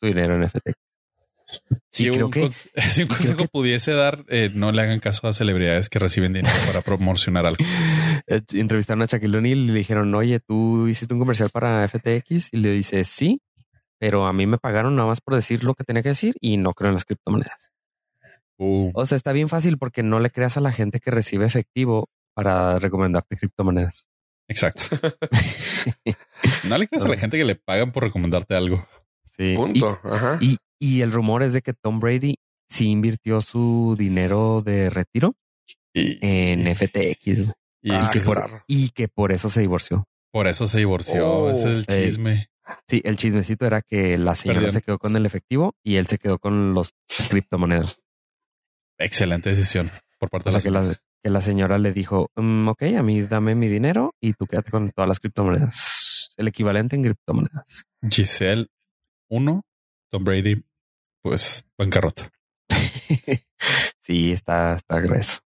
[0.00, 0.74] su dinero en FTX.
[1.90, 2.50] Si creo un, que-
[2.90, 6.32] si un consejo que- pudiese dar, eh, no le hagan caso a celebridades que reciben
[6.32, 7.64] dinero para promocionar algo.
[8.26, 12.48] Eh, Entrevistaron a Shaquille O'Neal y le dijeron, oye, tú hiciste un comercial para FTX
[12.52, 13.42] y le dice, sí,
[13.98, 16.56] pero a mí me pagaron nada más por decir lo que tenía que decir y
[16.56, 17.70] no creo en las criptomonedas.
[18.56, 21.44] Uh, O sea, está bien fácil porque no le creas a la gente que recibe
[21.44, 24.08] efectivo para recomendarte criptomonedas.
[24.48, 24.84] exacto.
[26.68, 28.86] No le creas a la gente que le pagan por recomendarte algo.
[29.36, 29.54] Sí.
[29.56, 29.98] Punto.
[30.04, 30.38] Ajá.
[30.40, 32.36] Y, y, el rumor es de que Tom Brady
[32.68, 35.34] sí invirtió su dinero de retiro
[35.94, 40.04] Y, en FTX y Ah, que por, y que por eso se divorció.
[40.32, 41.28] por eso se divorció.
[41.28, 42.48] Oh, Ese es el eh, chisme.
[42.88, 46.16] Sí, el chismecito era que la señora se quedó con el efectivo y él se
[46.18, 46.92] quedó con los
[47.28, 48.00] criptomonedas.
[48.98, 52.30] Excelente decisión por parte O sea, de que la la, que la señora le dijo,
[52.36, 56.32] "Mm, ok, a mí dame mi dinero y tú quédate con todas las criptomonedas.
[56.38, 57.84] El equivalente en criptomonedas.
[58.10, 58.66] Giselle
[59.28, 59.62] 1,
[60.10, 60.64] Tom Brady,
[61.24, 62.30] pues bancarrota.
[64.02, 65.40] sí, está, está grueso.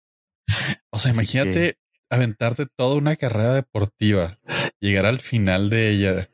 [0.91, 1.79] O sea, Así imagínate
[2.11, 4.39] aventarte toda una carrera deportiva,
[4.79, 6.31] llegar al final de ella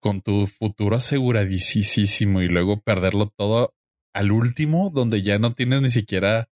[0.00, 3.74] con tu futuro aseguradísimo y luego perderlo todo
[4.12, 6.48] al último, donde ya no tienes ni siquiera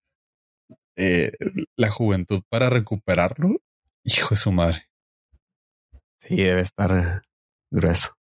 [0.97, 1.31] eh,
[1.77, 3.61] la juventud para recuperarlo.
[4.03, 4.89] Hijo de su madre.
[6.19, 7.23] Sí, debe estar
[7.71, 8.17] grueso.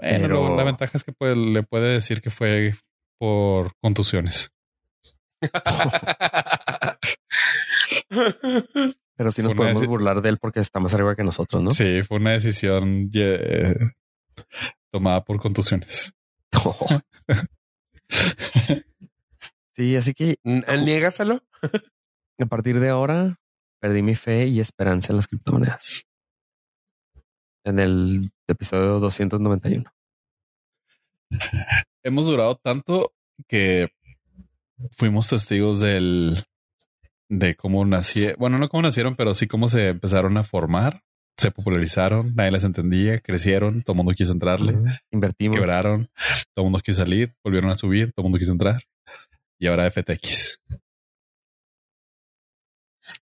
[0.00, 2.74] Bueno, Pero- lo- la ventaja es que puede- le puede decir que fue
[3.18, 4.50] por contusiones.
[9.16, 11.70] Pero sí nos podemos burlar de él porque está más arriba que nosotros, ¿no?
[11.70, 13.76] Sí, fue una decisión eh,
[14.90, 16.14] tomada por contusiones.
[19.76, 21.42] sí, así que N- Niégaselo.
[22.40, 23.38] a partir de ahora
[23.80, 26.04] perdí mi fe y esperanza en las criptomonedas.
[27.64, 29.84] En el episodio 291.
[32.02, 33.12] Hemos durado tanto
[33.48, 33.88] que
[34.92, 36.44] fuimos testigos del
[37.28, 41.04] de cómo nacieron, bueno, no cómo nacieron, pero sí cómo se empezaron a formar,
[41.36, 44.76] se popularizaron, nadie las entendía, crecieron, todo el mundo quiso entrarle,
[45.12, 45.56] Invertimos.
[45.56, 46.10] quebraron,
[46.54, 48.82] todo el mundo quiso salir, volvieron a subir, todo el mundo quiso entrar.
[49.60, 50.58] Y ahora FTX.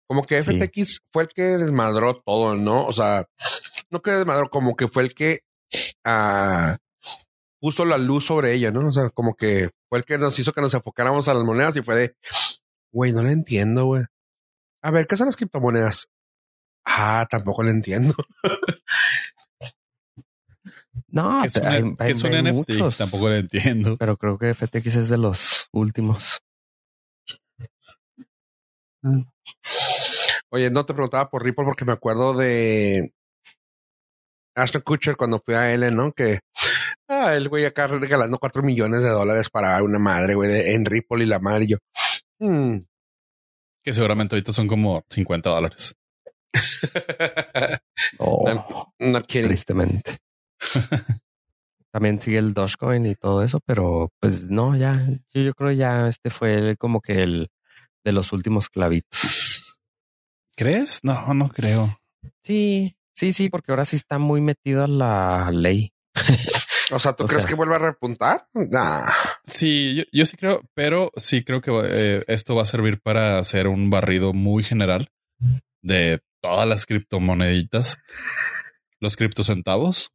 [0.07, 0.59] Como que Sí.
[0.59, 2.87] FTX fue el que desmadró todo, ¿no?
[2.87, 3.27] O sea,
[3.91, 5.41] no que desmadró, como que fue el que
[6.05, 6.77] ah,
[7.61, 8.87] puso la luz sobre ella, ¿no?
[8.89, 11.77] O sea, como que fue el que nos hizo que nos enfocáramos a las monedas
[11.77, 12.17] y fue de,
[12.93, 14.05] güey, no la entiendo, güey.
[14.83, 16.09] A ver, ¿qué son las criptomonedas?
[16.85, 18.15] Ah, tampoco la entiendo.
[21.11, 22.53] No, ¿Qué hay, hay- hay NFT?
[22.53, 23.97] muchos, Tampoco lo entiendo.
[23.97, 26.41] pero creo que FTX es de los últimos.
[30.51, 33.13] Oye, no te preguntaba por Ripple porque me acuerdo de
[34.59, 36.13] Ashton Kutcher cuando fui a L, ¿no?
[36.13, 36.41] Que
[37.09, 40.85] ah, el güey acá regalando cuatro millones de dólares para una madre, güey, de- en
[40.85, 41.65] Ripple y la madre.
[41.65, 41.77] Y yo,
[42.41, 42.79] hmm.
[43.83, 45.95] Que seguramente ahorita son como 50 dólares.
[48.19, 50.19] Oh, No, tristemente.
[51.93, 56.09] También sigue el Dogecoin y todo eso, pero pues no, ya, yo, yo creo ya
[56.09, 57.51] este fue como que el
[58.05, 59.81] de los últimos clavitos.
[60.57, 61.01] ¿Crees?
[61.03, 61.99] No, no creo.
[62.45, 65.93] Sí, sí, sí, porque ahora sí está muy metido a la ley.
[66.91, 68.47] O sea, ¿tú O crees sea- que vuelva a repuntar?
[68.55, 69.11] Nah.
[69.45, 73.39] Sí, yo, yo sí creo, pero sí creo que eh, esto va a servir para
[73.39, 75.11] hacer un barrido muy general
[75.83, 77.99] de todas las criptomoneditas,
[79.01, 80.13] los criptocentavos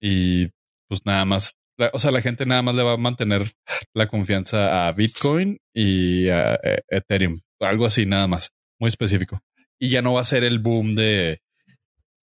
[0.00, 0.48] y
[0.88, 1.52] pues nada más,
[1.92, 3.52] o sea, la gente nada más le va a mantener
[3.94, 8.50] la confianza a Bitcoin y a eh, Ethereum, algo así nada más,
[8.80, 9.40] muy específico.
[9.78, 11.40] Y ya no va a ser el boom de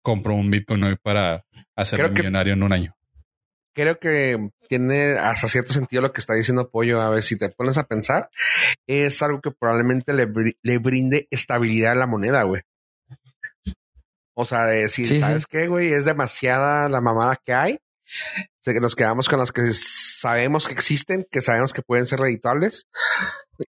[0.03, 1.45] compro un Bitcoin hoy para
[1.77, 2.97] hacerme Creo que- millonario en un año.
[3.73, 7.01] Creo que tiene hasta cierto sentido lo que está diciendo Pollo.
[7.01, 8.29] A ver, si te pones a pensar,
[8.87, 10.27] es algo que probablemente le,
[10.63, 12.63] le brinde estabilidad a la moneda, güey.
[14.35, 15.21] O sea, de decir, Sí, sí.
[15.21, 15.93] ¿sabes qué, güey?
[15.93, 17.79] Es demasiada la mamada que hay.
[18.65, 22.89] Que nos quedamos con las que sabemos que existen, que sabemos que pueden ser reditables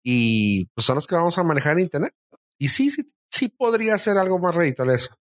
[0.02, 2.14] y pues son las que vamos a manejar en Internet.
[2.58, 5.14] Y sí, sí, sí podría ser algo más reditable eso.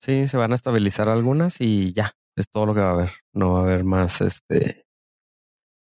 [0.00, 3.10] Sí, se van a estabilizar algunas y ya, es todo lo que va a haber.
[3.32, 4.86] No va a haber más, este,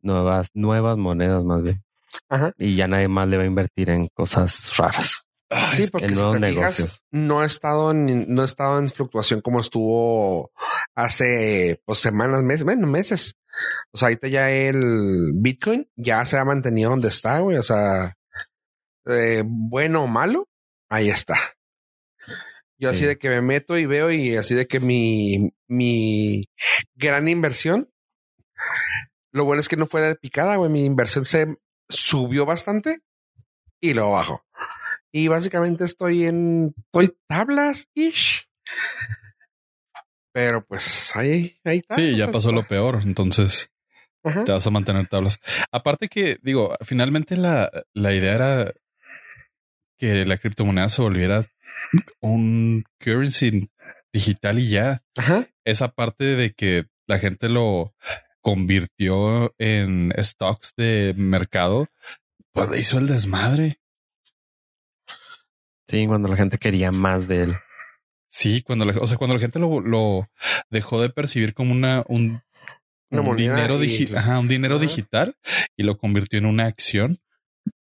[0.02, 1.84] nuevas, nuevas monedas más bien.
[2.30, 2.54] Ajá.
[2.58, 5.26] Y ya nadie más le va a invertir en cosas raras.
[5.74, 9.42] Sí, porque en si te fijas, no ha estado en, no ha estado en fluctuación
[9.42, 10.52] como estuvo
[10.96, 13.36] hace pues, semanas, meses, bueno, meses.
[13.92, 17.58] O sea, ahorita ya el Bitcoin ya se ha mantenido donde está, güey.
[17.58, 18.18] O sea,
[19.06, 20.48] eh, bueno o malo,
[20.90, 21.36] ahí está.
[22.82, 23.06] Yo así Sí.
[23.06, 26.44] de que me meto y veo y así de que mi, mi
[26.96, 27.90] gran inversión,
[29.32, 30.70] lo bueno es que no fue de picada, güey.
[30.72, 31.56] Mi inversión se
[31.90, 33.02] subió bastante
[33.80, 34.46] y luego bajó.
[35.14, 38.48] Y básicamente estoy en, estoy tablas ish.
[40.34, 41.96] Pero pues ahí, ahí está.
[41.96, 43.70] Sí, ya pasó lo peor, entonces
[44.24, 44.44] Ajá.
[44.46, 45.40] te vas a mantener tablas.
[45.72, 48.74] Aparte que, digo, finalmente la, la idea era
[50.00, 51.46] que la criptomoneda se volviera
[52.20, 53.70] un currency
[54.14, 55.04] digital y ya.
[55.18, 55.48] Ajá.
[55.66, 57.94] Esa parte de que la gente lo
[58.42, 61.88] convirtió en stocks de mercado,
[62.54, 63.80] pues hizo el desmadre.
[65.88, 67.56] Sí, cuando la gente quería más de él.
[68.30, 70.30] Sí, cuando la, o sea, cuando la gente lo, lo
[70.70, 72.42] dejó de percibir como una, un,
[73.10, 74.82] Una un moneda dinero, y- digi- ajá, un dinero Ajá.
[74.84, 75.36] digital
[75.76, 77.18] y lo convirtió en una acción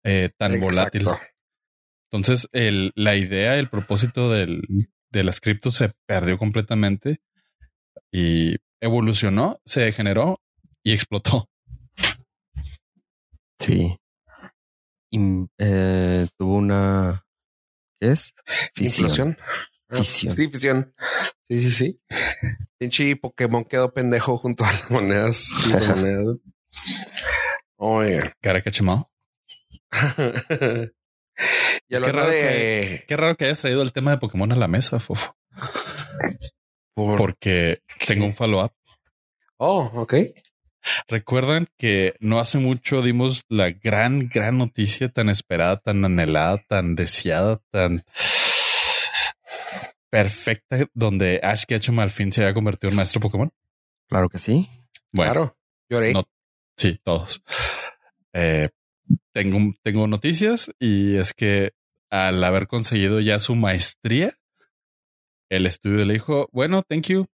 [0.03, 1.07] eh, tan volátil.
[2.11, 4.61] Entonces, el, la idea, el propósito del,
[5.11, 7.17] de las criptos se perdió completamente
[8.11, 10.41] y evolucionó, se degeneró
[10.83, 11.49] y explotó.
[13.59, 13.95] Sí.
[15.11, 17.25] im- eh, tuvo una.
[17.99, 18.33] ¿Qué es?
[18.73, 18.87] Fisión.
[18.87, 19.37] Inflación.
[19.89, 20.33] Ah, Fisión.
[20.35, 20.93] Sí, fisión.
[21.47, 21.99] Sí, sí, sí.
[22.77, 25.49] Pinche Pokémon quedó pendejo junto a las monedas.
[25.63, 26.37] criptomonedas.
[27.77, 28.33] Oye.
[28.41, 29.11] Caracachemao.
[29.71, 29.79] y
[31.89, 33.03] Qué raro de...
[33.07, 35.35] Qué raro que hayas traído el tema de Pokémon a la mesa, Fofo.
[36.93, 38.71] por- Porque tengo un follow-up.
[39.57, 40.13] Oh, ok.
[41.07, 46.95] Recuerdan que no hace mucho dimos la gran, gran noticia tan esperada, tan anhelada, tan
[46.95, 48.03] deseada, tan
[50.09, 53.51] perfecta, donde Ash Ketchum al fin se había convertido en maestro Pokémon.
[54.07, 54.67] Claro que sí.
[55.11, 55.57] Bueno, claro.
[55.89, 56.13] Lloré.
[56.13, 56.23] no-
[56.77, 57.43] sí, todos.
[58.33, 58.69] Eh,
[59.33, 61.71] tengo, tengo noticias y es que
[62.09, 64.33] al haber conseguido ya su maestría,
[65.49, 67.27] el estudio le dijo, bueno, thank you,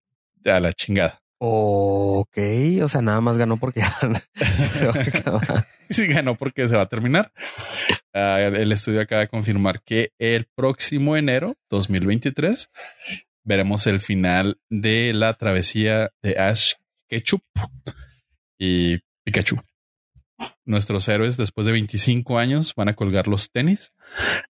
[0.45, 1.23] a la chingada.
[1.45, 2.39] Ok,
[2.83, 3.83] o sea, nada más ganó porque
[4.73, 5.67] se va a acabar.
[5.89, 7.33] Sí, ganó porque se va a terminar.
[8.15, 12.71] Ah, el el estudio acaba de confirmar que el próximo enero 2023
[13.45, 16.75] veremos el final de la travesía de Ash
[17.09, 17.43] Ketchup
[18.59, 19.61] y Pikachu.
[20.65, 23.93] Nuestros héroes, después de 25 años, van a colgar los tenis.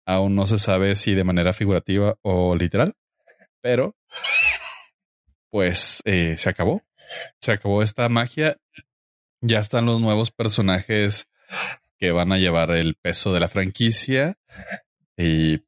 [0.04, 2.94] Aún no se sabe si de manera figurativa o literal,
[3.60, 3.96] pero
[5.50, 6.82] pues eh, se acabó.
[7.40, 8.58] Se acabó esta magia
[9.40, 11.28] ya están los nuevos personajes
[11.98, 14.36] que van a llevar el peso de la franquicia
[15.16, 15.60] y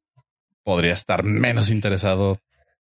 [0.63, 2.39] podría estar menos interesado.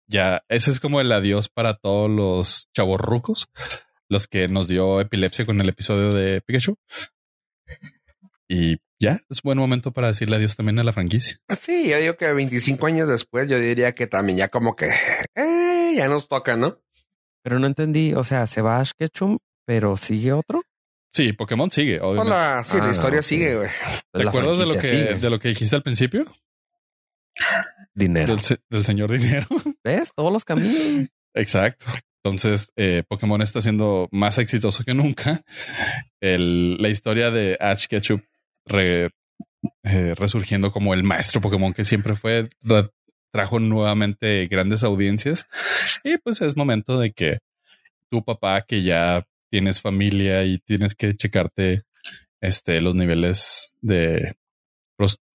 [0.07, 3.49] Ya, ese es como el adiós para todos los chavos rucos,
[4.09, 6.77] los que nos dio epilepsia con el episodio de Pikachu.
[8.47, 11.39] Y ya, es buen momento para decirle adiós también a la franquicia.
[11.57, 14.89] Sí, yo digo que 25 años después, yo diría que también ya como que
[15.35, 16.77] eh, ya nos toca, ¿no?
[17.43, 20.63] Pero no entendí, o sea, se va Ash Ketchum, pero sigue otro.
[21.13, 22.31] Sí, Pokémon sigue, obviamente.
[22.33, 23.25] Hola, sí, Ah, la historia ok.
[23.25, 23.69] sigue, güey.
[24.13, 25.15] ¿Te La acuerdas de lo, que, sigue.
[25.15, 26.25] de lo que dijiste al principio?
[27.93, 28.35] Dinero.
[28.35, 29.47] Del, del señor dinero.
[29.83, 30.11] ¿Ves?
[30.15, 30.75] Todos los caminos.
[31.33, 31.85] Exacto.
[32.23, 35.43] Entonces, eh, Pokémon está siendo más exitoso que nunca.
[36.19, 38.21] La historia de Ash Ketchum
[38.65, 39.09] re-
[39.83, 42.91] eh, resurgiendo como el maestro Pokémon que siempre fue, ra-
[43.31, 45.47] trajo nuevamente grandes audiencias.
[46.03, 47.39] Y pues es momento de que
[48.09, 51.83] tu papá, que ya tienes familia y tienes que checarte
[52.39, 54.35] este, los niveles de...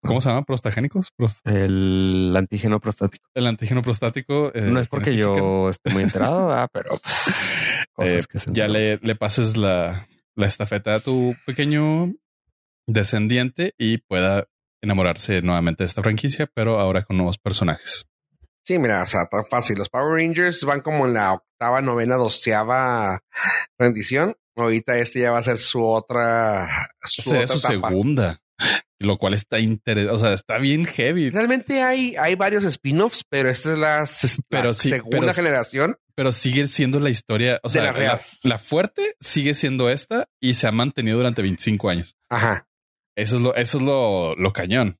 [0.06, 0.44] ¿Cómo se llama?
[0.44, 1.12] ¿Prostagénicos?
[1.18, 3.26] Prost- El antígeno prostático.
[3.34, 4.50] el antígeno prostático.
[4.54, 5.34] eh, No es porque checar.
[5.36, 7.34] yo esté muy enterado, ah, pero pues,
[7.92, 12.12] cosas Eh, que se ya le, le pases la, la estafeta a tu pequeño
[12.86, 14.46] descendiente y pueda
[14.82, 18.06] enamorarse nuevamente de esta franquicia, pero ahora con nuevos personajes.
[18.64, 19.78] Sí, mira, o sea, tan fácil.
[19.78, 23.20] Los Power Rangers van como en la octava, novena, doceava
[23.78, 24.34] rendición.
[24.56, 26.68] Ahorita este ya va a ser su otra,
[27.02, 27.88] su Sería otra su etapa.
[27.88, 28.40] segunda,
[28.98, 30.14] lo cual está interesante.
[30.14, 34.28] O sea, está bien heavy, Realmente hay, hay varios spin-offs, pero esta es la, sí,
[34.74, 35.98] segunda pero- generación.
[36.14, 37.60] pero sigue siendo la historia.
[37.62, 41.90] O sea, la la, la fuerte sigue siendo esta y se ha mantenido durante 25
[41.90, 42.16] años.
[42.30, 42.68] Ajá.
[43.16, 44.98] Eso es lo, eso es lo, lo cañón.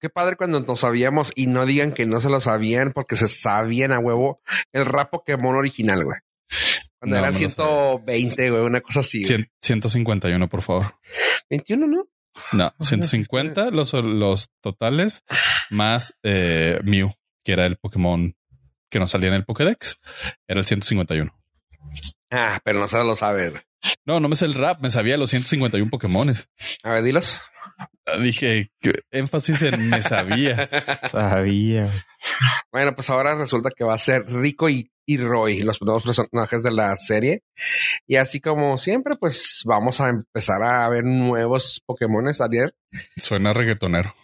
[0.00, 3.28] Qué padre cuando nos sabíamos y no digan que no se lo sabían porque se
[3.28, 4.40] sabían a huevo
[4.72, 6.18] el rap Pokémon original, güey.
[6.98, 7.50] Cuando No, eran no lo
[8.04, 9.22] 120, güey, una cosa así.
[9.24, 9.40] güey.
[9.42, 10.94] Cien- 151, por favor.
[11.50, 12.06] 21, ¿no?
[12.52, 15.24] No, 150 los, los totales
[15.70, 17.12] más eh, Mew,
[17.44, 18.36] que era el Pokémon
[18.88, 19.98] que no salía en el Pokédex,
[20.46, 21.34] era el 151.
[22.30, 23.66] Ah, pero no se lo sabe.
[24.04, 26.48] No, no me sé el rap, me sabía los 151 Pokémones.
[26.82, 27.40] A ver, dilos.
[27.78, 30.68] Ah, Dije, que énfasis en me sabía.
[31.10, 31.90] Sabía.
[32.72, 36.62] Bueno, pues ahora resulta que va a ser Rico y, y Roy, los nuevos personajes
[36.62, 37.42] de la serie.
[38.06, 42.74] Y así como siempre, pues vamos a empezar a ver nuevos Pokémones ayer.
[43.16, 44.14] Suena reggaetonero.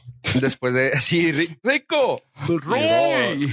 [0.41, 3.51] Después de sí, Ri- Rico, Roy.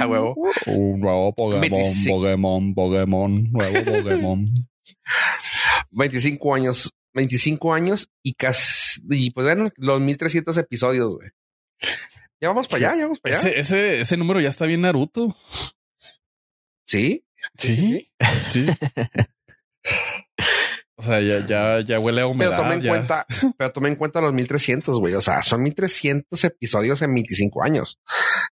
[0.00, 0.34] a huevo.
[0.66, 2.16] Un nuevo Pokémon, 25.
[2.16, 4.46] Pokémon, Pokémon, nuevo Pokémon.
[5.90, 11.30] 25 años, 25 años y casi, y pues bueno, los 1300 episodios, güey.
[12.40, 13.48] Ya vamos para allá, ya vamos para allá.
[13.48, 15.36] Ese, ese, ese número ya está bien Naruto.
[16.86, 17.24] Sí.
[17.56, 18.10] Sí,
[18.50, 18.66] sí.
[21.00, 22.56] O sea, ya, ya, ya huele a Pero humedad.
[22.56, 22.90] tome en ya.
[22.90, 23.24] cuenta,
[23.56, 25.14] pero tome en cuenta los 1300, güey.
[25.14, 28.00] O sea, son 1300 episodios en 25 años.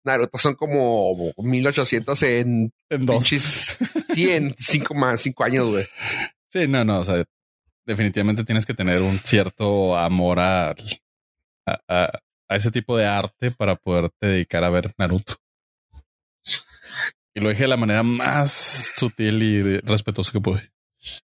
[0.03, 3.15] Naruto son como 1800 en En dos.
[3.29, 3.77] pinches,
[4.13, 5.85] sí, en cinco más, cinco años, güey.
[6.51, 7.23] Sí, no, no, o sea,
[7.87, 10.71] definitivamente tienes que tener un cierto amor a,
[11.65, 15.35] a, a- a ese tipo de arte para poderte dedicar a ver Naruto.
[17.35, 20.71] Y lo dije de la manera más sutil y respetuosa que pude.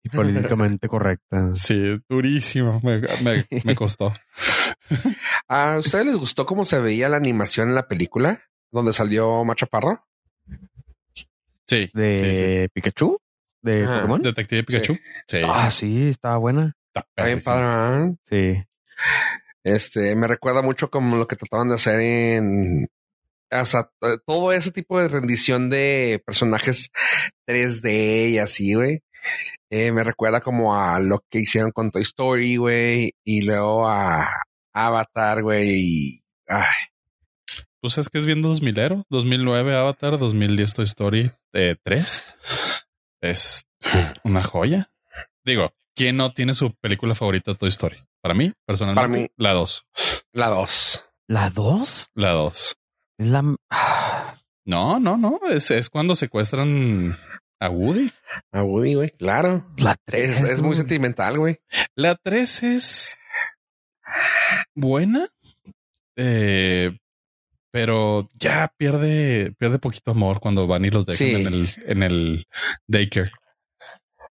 [0.03, 1.55] Y políticamente correcta.
[1.55, 2.81] Sí, durísimo.
[2.83, 4.15] Me, me, me costó.
[5.49, 10.07] ¿A ustedes les gustó cómo se veía la animación en la película donde salió Machaparro?
[11.67, 11.91] Sí.
[11.93, 12.69] De sí, sí.
[12.73, 13.21] Pikachu,
[13.61, 13.97] de Ajá.
[13.97, 14.23] Pokémon.
[14.23, 14.95] Detective Pikachu.
[15.27, 15.39] Sí.
[15.47, 16.75] Ah, sí, estaba buena.
[16.95, 18.15] Está bien ¿verdad?
[18.29, 18.65] Sí.
[19.75, 22.89] Este me recuerda mucho como lo que trataban de hacer en
[23.51, 23.91] o sea,
[24.27, 26.91] todo ese tipo de rendición de personajes
[27.47, 29.01] 3D y así, güey.
[29.71, 34.29] Eh, me recuerda como a lo que hicieron con Toy Story, güey, y luego a
[34.73, 35.69] Avatar, güey.
[35.71, 36.65] Y, ay,
[37.81, 39.05] Pues es que es bien 2000ero.
[39.09, 42.23] 2009 Avatar, 2010 Toy Story eh, 3.
[43.21, 43.67] Es
[44.25, 44.91] una joya.
[45.45, 48.08] Digo, ¿quién no tiene su película favorita Toy Story?
[48.23, 49.29] Para mí, personalmente, Para mí.
[49.37, 49.87] la 2.
[50.33, 51.05] la 2.
[51.29, 52.11] ¿La 2?
[52.15, 52.77] La 2.
[53.19, 53.43] Es la...
[54.65, 55.41] No, no, no.
[55.51, 57.19] Es, es cuando secuestran
[57.61, 58.11] a Woody.
[58.53, 59.67] A Woody, güey, claro.
[59.79, 60.31] La 3.
[60.31, 61.59] Es, es muy sentimental, güey.
[61.95, 63.17] La 3 es
[64.75, 65.29] buena,
[66.17, 66.97] eh,
[67.71, 71.35] pero ya pierde, pierde poquito amor cuando van y los dejan Sí.
[71.35, 72.47] en el, en el
[72.87, 73.31] daycare.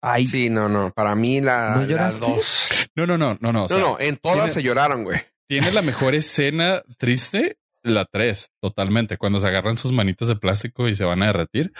[0.03, 0.91] Ay, Sí, no, no.
[0.93, 2.21] Para mí la, ¿No la lloraste?
[2.21, 2.89] 2.
[2.97, 3.65] No, no, no, no, no.
[3.65, 5.21] o No, sea, no, en todas tiene- se lloraron, güey.
[5.47, 9.17] Tiene la mejor escena triste, la 3, totalmente.
[9.19, 11.73] Cuando se agarran sus manitas de plástico y se van a derretir.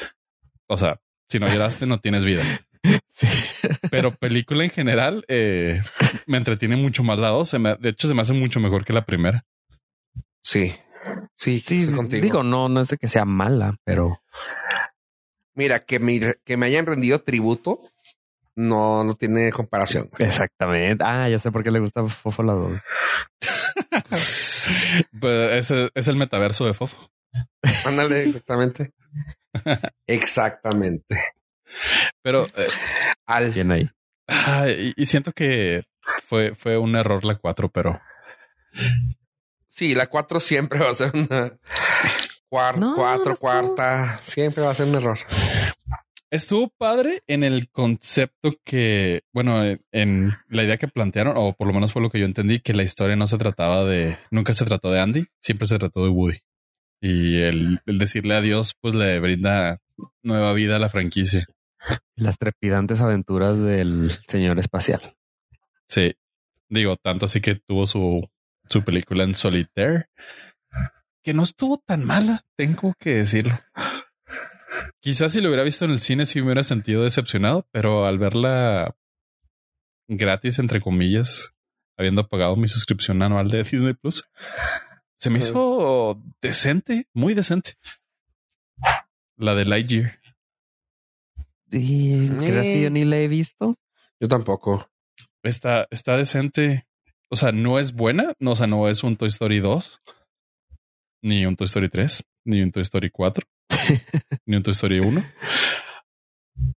[0.67, 2.43] O sea, si no lloraste, no tienes vida.
[3.91, 5.81] Pero película en general, eh,
[6.27, 7.49] me entretiene mucho más la 2.
[7.49, 9.45] Se me- de hecho, se me hace mucho mejor que la primera.
[10.43, 10.75] Sí.
[11.35, 11.87] Sí, sí,
[12.21, 14.21] digo, no, no es de que sea mala, pero
[15.55, 17.81] Mira, que me, que me hayan rendido tributo
[18.61, 20.11] no, no tiene comparación.
[20.19, 21.03] exactamente.
[21.07, 22.73] Ah, ya sé por qué le gusta Fofo la 2.
[25.21, 27.11] Pues ese es el metaverso de Fofo.
[27.87, 28.93] Ándale, exactamente.
[30.07, 31.25] Exactamente.
[32.23, 32.69] Pero eh,
[33.27, 33.91] Al ¿Quién ahí?
[34.29, 35.85] ah, y, y siento que
[36.25, 38.01] fue, fue un error la 4, pero
[39.67, 41.53] sí, la 4 siempre va a ser una
[42.49, 44.21] cuar- No, cuatro, cuarta.
[44.23, 45.19] Siempre va a ser un error.
[46.31, 51.67] Estuvo padre en el concepto que, bueno, en- en la idea que plantearon, o por
[51.67, 54.53] lo menos fue lo que yo entendí, que la historia no se trataba de, nunca
[54.55, 56.39] se trató de Andy, siempre se trató de Woody.
[57.03, 59.81] Y el, el decirle adiós, pues le brinda
[60.23, 61.47] nueva vida a la franquicia.
[62.15, 65.17] Las trepidantes aventuras del señor espacial.
[65.89, 66.15] Sí.
[66.69, 68.29] Digo, tanto así que tuvo su,
[68.69, 70.07] su película en Solitaire,
[71.25, 73.59] que no estuvo tan mala, tengo que decirlo.
[75.01, 78.19] Quizás si lo hubiera visto en el cine sí me hubiera sentido decepcionado, pero al
[78.19, 78.95] verla
[80.09, 81.55] gratis, entre comillas,
[81.97, 84.25] habiendo pagado mi suscripción anual de Disney Plus,
[85.17, 87.75] se me hizo decente, muy decente.
[89.37, 90.19] La de Lightyear.
[91.71, 93.79] ¿Y crees que yo ni la he visto?
[94.19, 94.91] Yo tampoco.
[95.43, 96.87] Está, está decente.
[97.29, 98.35] O sea, no es buena.
[98.39, 100.01] No, o sea, no es un Toy Story 2,
[101.23, 103.47] ni un Toy Story 3, ni un Toy Story 4,
[104.47, 105.25] ni un Toy Story 1.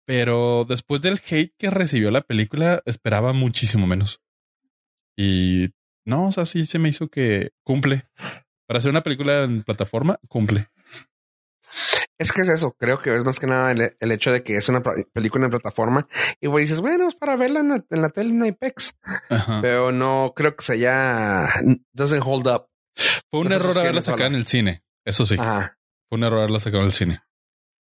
[0.06, 4.22] Pero después del hate que recibió la película, esperaba muchísimo menos.
[5.18, 5.70] Y
[6.06, 8.08] no, o sea, sí se me hizo que cumple.
[8.68, 10.70] Para hacer una película en plataforma, cumple.
[12.18, 12.76] Es que es eso.
[12.78, 15.52] Creo que es más que nada el, el hecho de que es una película en
[15.52, 16.08] plataforma
[16.39, 18.96] y güey dices, bueno, es para verla en la, en la tele en Apex,
[19.30, 19.60] Ajá.
[19.62, 21.50] pero no creo que se haya
[21.94, 22.68] doesn't hold up.
[23.30, 24.84] Fue un error haberla sacado en el cine.
[25.04, 25.78] Eso sí, Ajá.
[26.14, 27.22] Fue un error haberla sacado en el cine.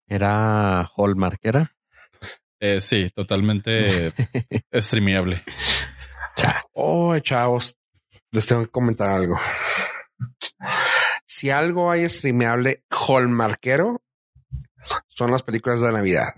[0.07, 1.75] Era Hallmark, ¿era?
[2.61, 4.13] Eh, sí, totalmente
[4.73, 5.43] streameable.
[6.71, 7.75] Oh, chavos,
[8.31, 9.37] les tengo que comentar algo.
[11.25, 14.01] Si algo hay streameable hallmarkero,
[15.09, 16.35] son las películas de Navidad.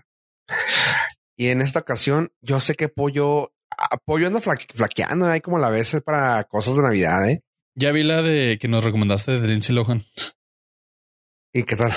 [1.35, 5.59] Y en esta ocasión, yo sé que Pollo, ah, Pollo anda fla- flaqueando ahí como
[5.59, 7.43] la vez para cosas de Navidad, ¿eh?
[7.75, 10.05] Ya vi la de que nos recomendaste de Lindsay Lohan.
[11.53, 11.93] ¿Y qué tal?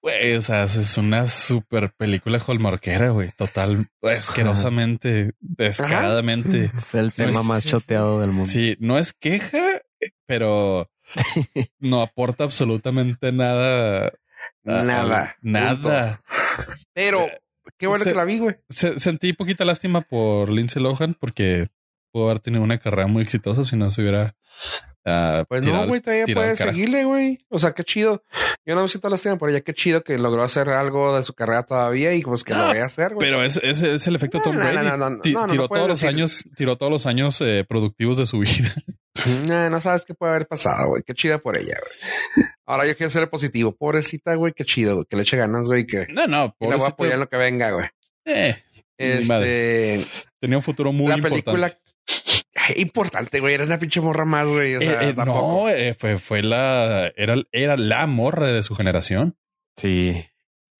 [0.00, 3.30] Güey, o sea, es una super película hallmarkera, güey.
[3.36, 6.70] Total, asquerosamente, descaradamente.
[6.78, 8.46] Es el No tema es- más choteado del mundo.
[8.46, 9.82] Sí, no es queja,
[10.26, 10.88] pero
[11.80, 14.12] no aporta absolutamente nada.
[14.62, 15.36] Nada.
[15.42, 16.22] Nada.
[16.92, 17.28] Pero
[17.78, 18.56] qué bueno Se- que la vi, güey.
[18.68, 21.68] Se- sentí poquita lástima por Lindsay Lohan porque
[22.16, 24.34] pudo haber tenido una carrera muy exitosa si no se hubiera.
[25.04, 27.44] ah, Pues tirado- no, güey, todavía puede seguirle, güey.
[27.50, 28.24] O sea, qué chido.
[28.64, 29.60] Yo no me siento lástima por ella.
[29.60, 32.84] Qué chido que logró hacer algo de su carrera todavía y pues que lo vaya
[32.84, 33.26] a hacer, güey.
[33.28, 34.76] Pero es, es, es el efecto No, Tom no, Brady.
[34.88, 37.38] no, no, no, Ti- no, no, tiró todos los decir- años, tiró todos los años
[37.42, 38.72] eh, productivos de su vida.
[39.48, 41.02] No, no sabes qué puede haber pasado, güey.
[41.02, 42.46] Qué chida por ella, güey.
[42.64, 43.76] Ahora yo quiero ser positivo.
[43.76, 44.54] Pobrecita, güey.
[44.54, 45.06] Qué chido, güey.
[45.08, 45.86] Que le eche ganas, güey.
[45.86, 47.86] Que No, no, y la voy a apoyar en lo que venga, güey.
[48.24, 48.56] Eh,
[48.98, 50.06] Este.
[50.40, 51.66] Tenía un futuro muy la película.
[51.68, 51.85] Importante,
[53.40, 53.54] güey.
[53.54, 54.76] Era una pinche morra más, güey.
[54.76, 55.64] O sea, Eh, eh, tampoco.
[55.64, 59.36] no, eh, fue, fue la, era, era la morra de su generación.
[59.76, 60.24] Sí.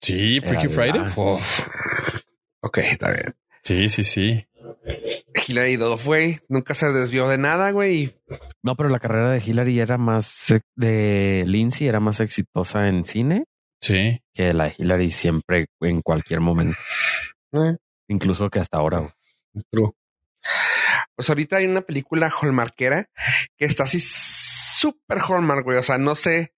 [0.01, 0.99] Sí, Freaky Era Friday.
[1.05, 1.67] la- Uf.
[2.61, 3.35] Ok, está bien.
[3.63, 4.45] Sí, sí, sí.
[5.47, 6.39] Hilary Duff, güey.
[6.49, 8.15] Nunca se desvió de nada, güey.
[8.63, 13.45] No, pero la carrera de Hillary era más de Lindsay era más exitosa en cine
[13.81, 14.21] Sí.
[14.33, 16.77] que la de Hillary siempre en cualquier momento,
[17.53, 18.99] eh, incluso que hasta ahora.
[18.99, 19.11] güey.
[19.71, 19.91] True.
[21.17, 23.09] Pues ahorita hay una película hallmarkera
[23.57, 25.79] que está así súper Hallmark, güey.
[25.79, 26.53] O sea, no sé,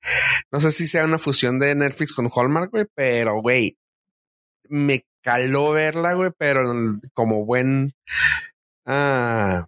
[0.51, 3.77] no sé si sea una fusión de Netflix con Hallmark, güey, pero güey,
[4.67, 6.63] me caló verla, güey, pero
[7.13, 7.93] como buen,
[8.85, 9.67] ah,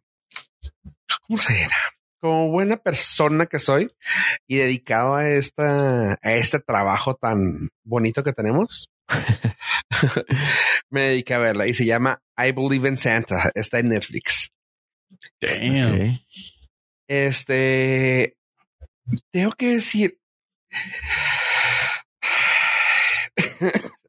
[1.26, 1.78] ¿cómo se dirá?
[2.20, 3.92] Como buena persona que soy
[4.48, 8.92] y dedicado a esta, a este trabajo tan bonito que tenemos,
[10.90, 13.52] me dediqué a verla y se llama I Believe in Santa.
[13.56, 14.52] Está en Netflix.
[15.42, 16.20] Damn.
[17.08, 18.38] Este,
[19.32, 20.18] tengo que decir,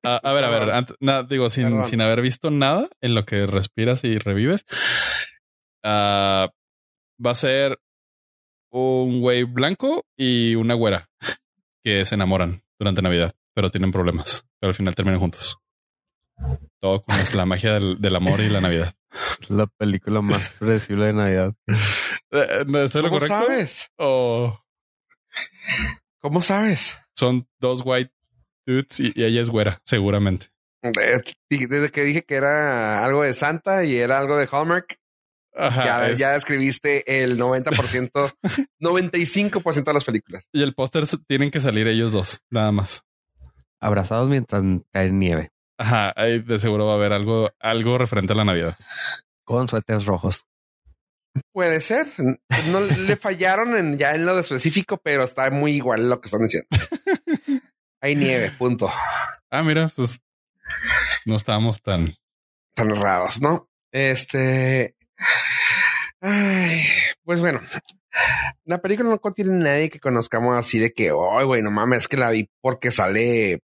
[0.04, 0.84] A, a ver, a ver, Perdón.
[0.84, 1.86] ant- nada, digo, sin, Perdón.
[1.86, 4.64] sin haber visto nada en lo que respiras y revives,
[5.84, 6.50] ah,
[7.24, 7.78] va a ser
[8.70, 11.08] un güey blanco y una güera
[11.84, 15.58] que se enamoran durante Navidad, pero tienen problemas, pero al final terminan juntos.
[16.80, 18.94] Todo con la magia del, del amor y la Navidad.
[19.48, 21.54] La película más predecible de Navidad.
[22.30, 23.46] Eh, ¿no ¿Estoy lo ¿cómo correcto?
[23.46, 23.90] sabes?
[23.96, 24.58] ¿O
[26.20, 26.98] ¿Cómo sabes?
[27.14, 28.12] son dos white
[28.66, 30.46] dudes y, y ella es güera, seguramente?
[30.82, 34.98] Eh, Desde que dije que era algo de Santa y era algo de Hallmark,
[35.54, 38.32] Ajá, ya, es- ya escribiste el 90%,
[38.80, 40.48] 95% de las películas.
[40.52, 43.02] Y el póster tienen que salir ellos dos, nada más.
[43.80, 45.50] Abrazados mientras cae nieve,
[45.82, 48.78] Ajá, ahí de seguro va a haber algo, algo referente a la Navidad.
[49.42, 50.46] con suéteres rojos.
[51.52, 52.06] Puede ser.
[52.70, 56.28] No le fallaron en, ya en lo de específico, pero está muy igual lo que
[56.28, 56.68] están diciendo.
[58.00, 58.92] Hay nieve, punto.
[59.50, 60.20] Ah, mira, pues
[61.26, 62.14] no estábamos tan.
[62.74, 63.68] Tan errados, ¿no?
[63.90, 64.94] Este.
[66.20, 66.84] Ay,
[67.24, 67.60] pues bueno,
[68.64, 72.08] la película no contiene nadie que conozcamos así de que, oh, güey, no mames, es
[72.08, 73.58] que la vi porque sale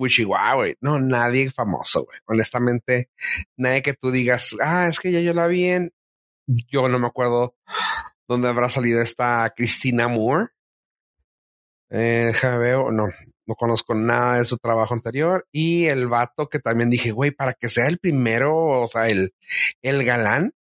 [0.00, 0.76] Wishiwa, güey.
[0.80, 2.18] No, nadie famoso, güey.
[2.26, 3.10] Honestamente,
[3.56, 5.92] nadie que tú digas, ah, es que ya yo la vi en.
[6.46, 7.54] Yo no me acuerdo
[8.26, 10.48] dónde habrá salido esta Cristina Moore.
[11.90, 13.08] Eh, ver, no,
[13.46, 15.46] no conozco nada de su trabajo anterior.
[15.52, 19.34] Y el vato que también dije, güey, para que sea el primero, o sea, el,
[19.82, 20.54] el galán,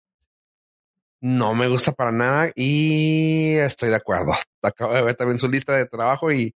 [1.22, 4.34] no me gusta para nada y estoy de acuerdo.
[4.62, 6.56] Acabo de ver también su lista de trabajo y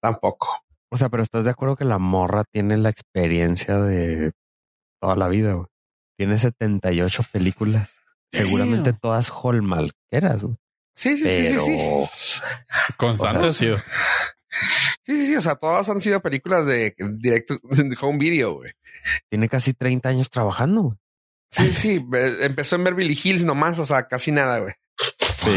[0.00, 0.48] tampoco.
[0.90, 4.32] O sea, pero estás de acuerdo que la morra tiene la experiencia de
[5.00, 5.66] toda la vida, güey.
[6.16, 7.94] Tiene 78 películas.
[8.32, 9.00] Seguramente Damn.
[9.00, 10.56] todas Hallmarkeras, güey.
[10.94, 12.40] Sí, sí, sí, Pero sí, sí.
[12.96, 13.78] Constante O ha sido.
[15.04, 15.36] Sí, sí, sí.
[15.36, 18.72] O sea, todas han sido películas de directo de home video, güey.
[19.30, 20.96] tiene casi 30 años trabajando, güey.
[21.50, 22.04] Sí, sí.
[22.40, 24.74] Empezó en Beverly Hills nomás, o sea, casi nada, güey.
[25.38, 25.54] Sí.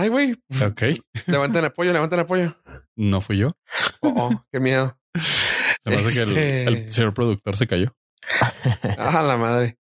[0.00, 0.32] Ay, güey.
[0.64, 0.82] Ok,
[1.26, 2.56] Levanten apoyo, levanten apoyo.
[2.96, 3.52] no fui yo.
[4.00, 4.96] Oh, oh, qué miedo.
[5.14, 7.94] Se me hace que Este- el, el señor productor se cayó.
[8.98, 9.76] Ah, la madre.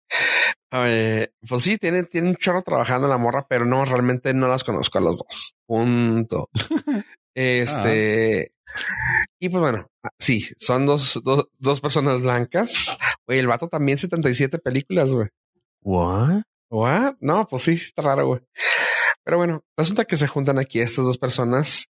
[0.72, 4.48] Oye, pues sí, tiene, tiene un chorro trabajando en la morra, pero no, realmente no
[4.48, 5.56] las conozco a los dos.
[5.68, 6.50] Punto.
[7.36, 8.52] Este.
[9.40, 9.88] Y pues bueno,
[10.20, 12.98] sí, son dos, dos, dos personas blancas.
[13.28, 15.28] Güey, el vato también 77 películas, güey.
[15.82, 16.42] What?
[16.70, 17.16] What?
[17.22, 18.42] No, pues sí, está raro, güey.
[19.30, 21.86] Pero bueno, resulta que se juntan aquí estas dos personas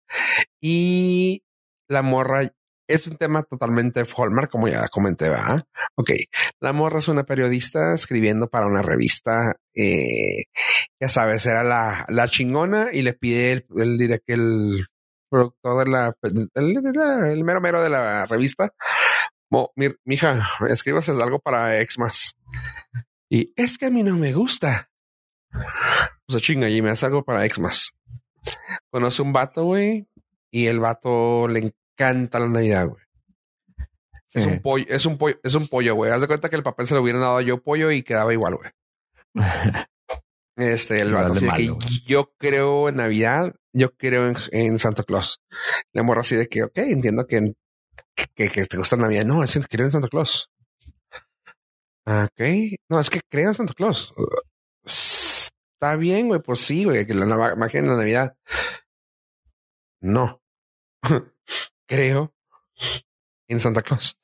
[0.61, 1.41] y
[1.89, 2.51] la morra
[2.85, 5.63] es un tema totalmente Hallmark, como ya comenté, ¿verdad?
[5.95, 6.09] Ok,
[6.59, 10.47] la morra es una periodista escribiendo para una revista, eh,
[11.01, 14.87] ya sabes, era la, la chingona y le pide el, el, el
[15.31, 18.73] productor de la, el, el- mero mero de la revista,
[19.49, 22.35] Mo, mi, mija, escríbase algo para Xmas.
[23.31, 24.89] Y es que a mí no me gusta.
[26.29, 27.91] O sea, chinga, y me hace algo para Xmas.
[28.91, 30.07] Conoce un vato, güey,
[30.51, 33.03] y el vato le encanta la Navidad, güey.
[34.31, 36.11] Es un pollo, es un pollo, es un pollo, güey.
[36.11, 38.31] Haz de cuenta que el papel se lo hubieran dado a yo pollo y quedaba
[38.31, 38.71] igual, güey.
[40.55, 41.73] Este, el vato así de que
[42.05, 45.39] yo creo en Navidad, yo creo en, en Santa Claus.
[45.93, 47.53] Le morra así de que, ok, entiendo que,
[48.35, 49.23] que, que te gusta Navidad.
[49.23, 50.49] No, es que creo en Santa Claus.
[52.05, 52.45] Ah, Ok,
[52.89, 54.13] no, es que creo en Santa Claus.
[55.81, 57.25] Está bien, güey, pues sí, güey, que la
[57.55, 58.35] magia en la Navidad.
[60.01, 60.41] No.
[61.87, 62.33] creo
[63.47, 64.19] en Santa Claus.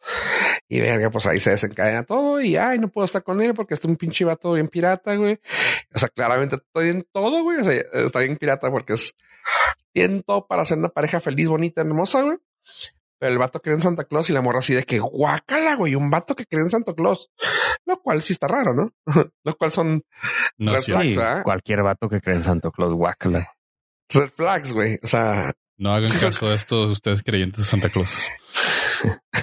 [0.68, 3.74] Y verga, pues ahí se desencadena todo y ay, no puedo estar con él porque
[3.74, 5.40] está un pinche vato bien pirata, güey.
[5.94, 7.60] O sea, claramente estoy en todo, güey.
[7.60, 9.16] O sea, está bien pirata porque es
[9.94, 12.38] tiene todo para ser una pareja feliz, bonita, hermosa, güey.
[13.18, 15.96] Pero el vato cree en Santa Claus y la morra así de que guácala, güey,
[15.96, 17.30] un vato que cree en Santa Claus.
[17.86, 18.92] Lo cual sí está raro, ¿no?
[19.44, 20.04] Lo cual son
[20.58, 21.44] No, red sí, flags, ¿verdad?
[21.44, 23.48] cualquier vato que cree en Santo Claus, guácala.
[24.14, 25.00] Red flags, güey.
[25.02, 28.30] O sea, no hagan Sí, son- caso de estos ustedes creyentes de Santa Claus.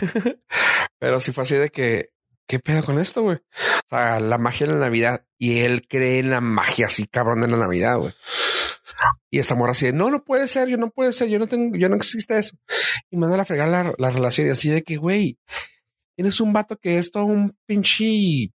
[0.98, 2.10] pero sí fue así de que,
[2.46, 3.36] ¿qué pedo con esto, güey?
[3.38, 7.40] O sea, la magia de la Navidad y él cree en la magia así cabrón
[7.40, 8.14] de la Navidad, güey.
[9.30, 11.46] Y esta morra así de, no, no puede ser, yo no puede ser, yo no
[11.46, 12.57] tengo, yo no existe eso.
[13.11, 15.38] Y manda a fregar la, la relación y así de que, güey,
[16.16, 18.53] tienes un vato que es todo un pinche,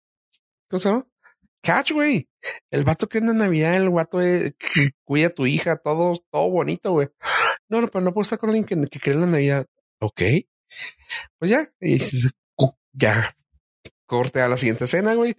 [0.70, 1.08] ¿cómo se llama?
[1.62, 2.30] Catch, güey.
[2.70, 6.14] El vato cree en la Navidad, el vato eh, que cuida a tu hija, todo,
[6.32, 7.10] todo bonito, güey.
[7.70, 9.66] No, no, no puedo estar con alguien que, que cree en la Navidad.
[10.00, 10.22] Ok.
[11.40, 12.00] Pues ya, y
[12.94, 13.36] ya
[14.06, 15.36] corte a la siguiente escena, güey.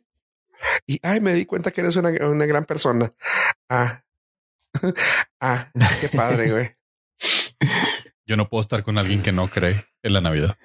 [0.86, 3.12] Y ay, me di cuenta que eres una, una gran persona.
[3.68, 4.02] Ah,
[5.40, 5.70] ah,
[6.00, 6.76] qué padre, güey.
[8.26, 10.56] Yo no puedo estar con alguien que no cree en la Navidad.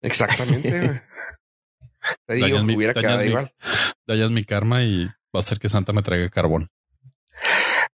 [0.00, 1.00] Exactamente, güey.
[2.26, 3.54] Te digo Dañas que mi- hubiera dañas quedado mi- igual.
[4.06, 6.70] Dañas mi karma y va a hacer que Santa me traiga carbón.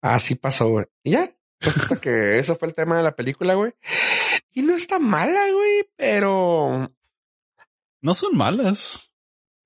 [0.01, 0.85] Así pasó, güey.
[1.03, 1.31] Y ya.
[1.59, 3.73] Resulta que eso fue el tema de la película, güey.
[4.51, 6.91] Y no está mala, güey, pero
[8.01, 9.11] No son malas.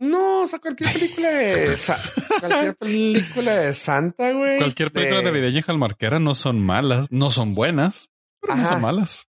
[0.01, 1.77] No, o sea, cualquier película de
[2.39, 4.57] cualquier película de Santa, güey.
[4.57, 8.09] Cualquier película de- navideña jalmarquera no son malas, no son buenas,
[8.41, 9.27] pero no son malas.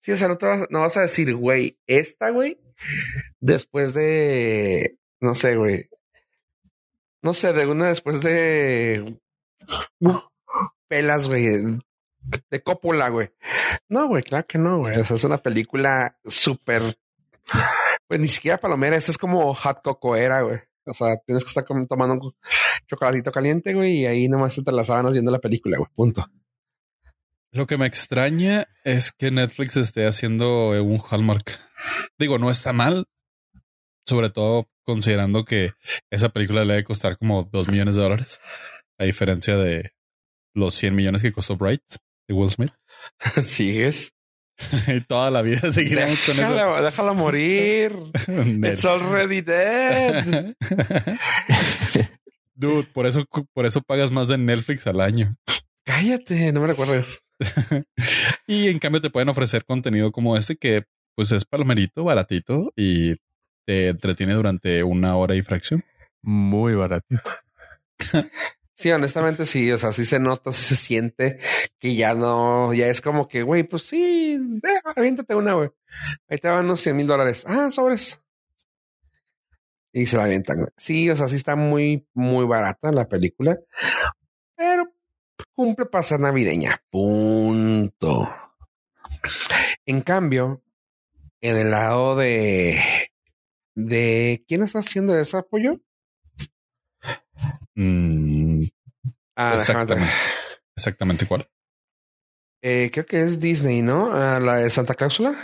[0.00, 2.58] Sí, o sea, no, te vas, no vas a decir, güey, esta, güey,
[3.38, 5.88] después de, no sé, güey,
[7.22, 9.20] no sé, de una después de
[10.88, 11.78] pelas, güey,
[12.50, 13.30] de cópula, güey.
[13.88, 14.98] No, güey, claro que no, güey.
[14.98, 16.82] O sea, es una película súper,
[18.10, 20.58] pues ni siquiera palomera, esta es como hot cocoera, güey.
[20.84, 22.32] O sea, tienes que estar tomando un
[22.88, 26.26] chocolatito caliente, güey, y ahí nomás te las sábanas viendo la película, güey, punto.
[27.52, 31.60] Lo que me extraña es que Netflix esté haciendo un Hallmark.
[32.18, 33.06] Digo, no está mal,
[34.04, 35.74] sobre todo considerando que
[36.10, 38.40] esa película le debe costar como dos millones de dólares,
[38.98, 39.92] a diferencia de
[40.52, 41.84] los 100 millones que costó Bright
[42.28, 42.72] de Will Smith.
[43.44, 44.14] ¿Sigues?
[44.88, 46.52] y toda la vida seguiremos con eso.
[46.52, 47.92] Déjala, déjala morir.
[48.64, 50.54] It's already dead.
[52.54, 55.36] Dude, por eso, por eso pagas más de Netflix al año.
[55.84, 57.22] Cállate, no me recuerdes.
[58.46, 60.84] Y en cambio te pueden ofrecer contenido como este que
[61.14, 63.16] pues es palomerito, baratito y
[63.66, 65.84] te entretiene durante una hora y fracción.
[66.22, 67.30] Muy baratito.
[68.80, 71.38] Sí, honestamente sí, o sea, sí se nota, sí se siente
[71.78, 75.68] que ya no, ya es como que, güey, pues sí, eh, aviéntate una, güey.
[76.30, 77.44] Ahí te van unos 100 mil dólares.
[77.46, 78.22] Ah, sobres.
[79.92, 80.72] Y se la avientan.
[80.78, 83.58] Sí, o sea, sí está muy, muy barata la película,
[84.56, 84.90] pero
[85.54, 86.82] cumple para ser navideña.
[86.88, 88.34] Punto.
[89.84, 90.62] En cambio,
[91.42, 92.80] en el lado de,
[93.74, 95.82] de quién está haciendo ese apoyo?
[97.80, 98.64] Mm,
[99.36, 100.12] Ah, exactamente.
[100.76, 101.48] Exactamente cuál.
[102.62, 104.10] Eh, creo que es Disney, ¿no?
[104.12, 105.34] Ah, la de Santa Cláusula.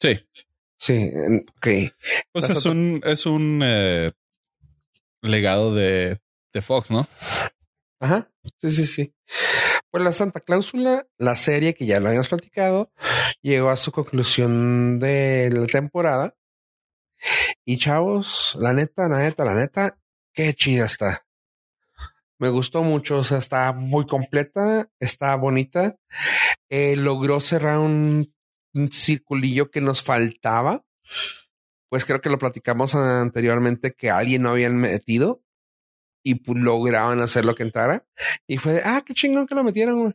[0.00, 0.20] Sí,
[0.78, 1.10] Sí,
[1.56, 1.68] ok.
[2.32, 4.10] pues es un, es un eh,
[5.22, 6.20] legado de,
[6.52, 7.08] de Fox, ¿no?
[8.00, 8.30] Ajá.
[8.58, 9.14] Sí, sí, sí.
[9.90, 12.92] Pues la Santa Cláusula, la serie que ya lo habíamos platicado,
[13.40, 16.34] llegó a su conclusión de la temporada.
[17.64, 19.98] Y chavos, la neta, la neta, la neta,
[20.36, 21.26] qué chida está.
[22.38, 25.96] Me gustó mucho, o sea, está muy completa, está bonita.
[26.68, 28.32] Eh, logró cerrar un,
[28.74, 30.84] un circulillo que nos faltaba.
[31.88, 35.42] Pues creo que lo platicamos anteriormente que alguien no habían metido
[36.22, 38.04] y lograban hacer lo que entrara.
[38.46, 40.14] Y fue de, ah, qué chingón que lo metieron, güey.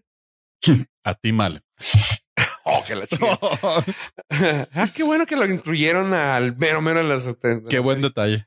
[1.04, 1.64] A ti mal.
[2.64, 3.06] Oh, que la
[4.76, 7.28] ah, qué bueno que lo incluyeron al mero mero de las.
[7.68, 8.46] Qué buen detalle.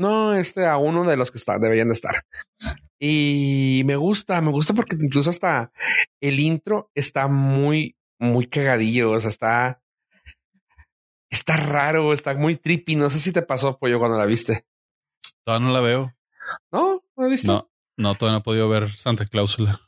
[0.00, 2.24] No, este a uno de los que está, deberían de estar.
[2.98, 5.72] Y me gusta, me gusta porque incluso hasta
[6.22, 9.10] el intro está muy, muy cagadillo.
[9.10, 9.82] O sea, está,
[11.28, 12.96] está raro, está muy trippy.
[12.96, 14.64] No sé si te pasó, pollo, cuando la viste.
[15.44, 16.14] Todavía no la veo.
[16.72, 17.48] No, no la viste.
[17.48, 19.82] No, no, todavía no he podido ver Santa Cláusula.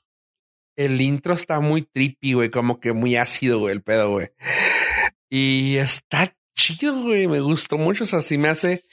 [0.76, 4.28] El intro está muy trippy, güey, como que muy ácido, güey, el pedo, güey.
[5.30, 8.04] Y está chido, güey, me gustó mucho.
[8.04, 8.84] O sea, sí me hace,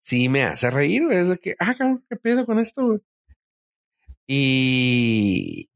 [0.00, 1.18] sí me hace reír, güey.
[1.18, 1.74] Es de que, ah,
[2.08, 3.00] qué pedo con esto, güey.
[4.26, 5.70] Y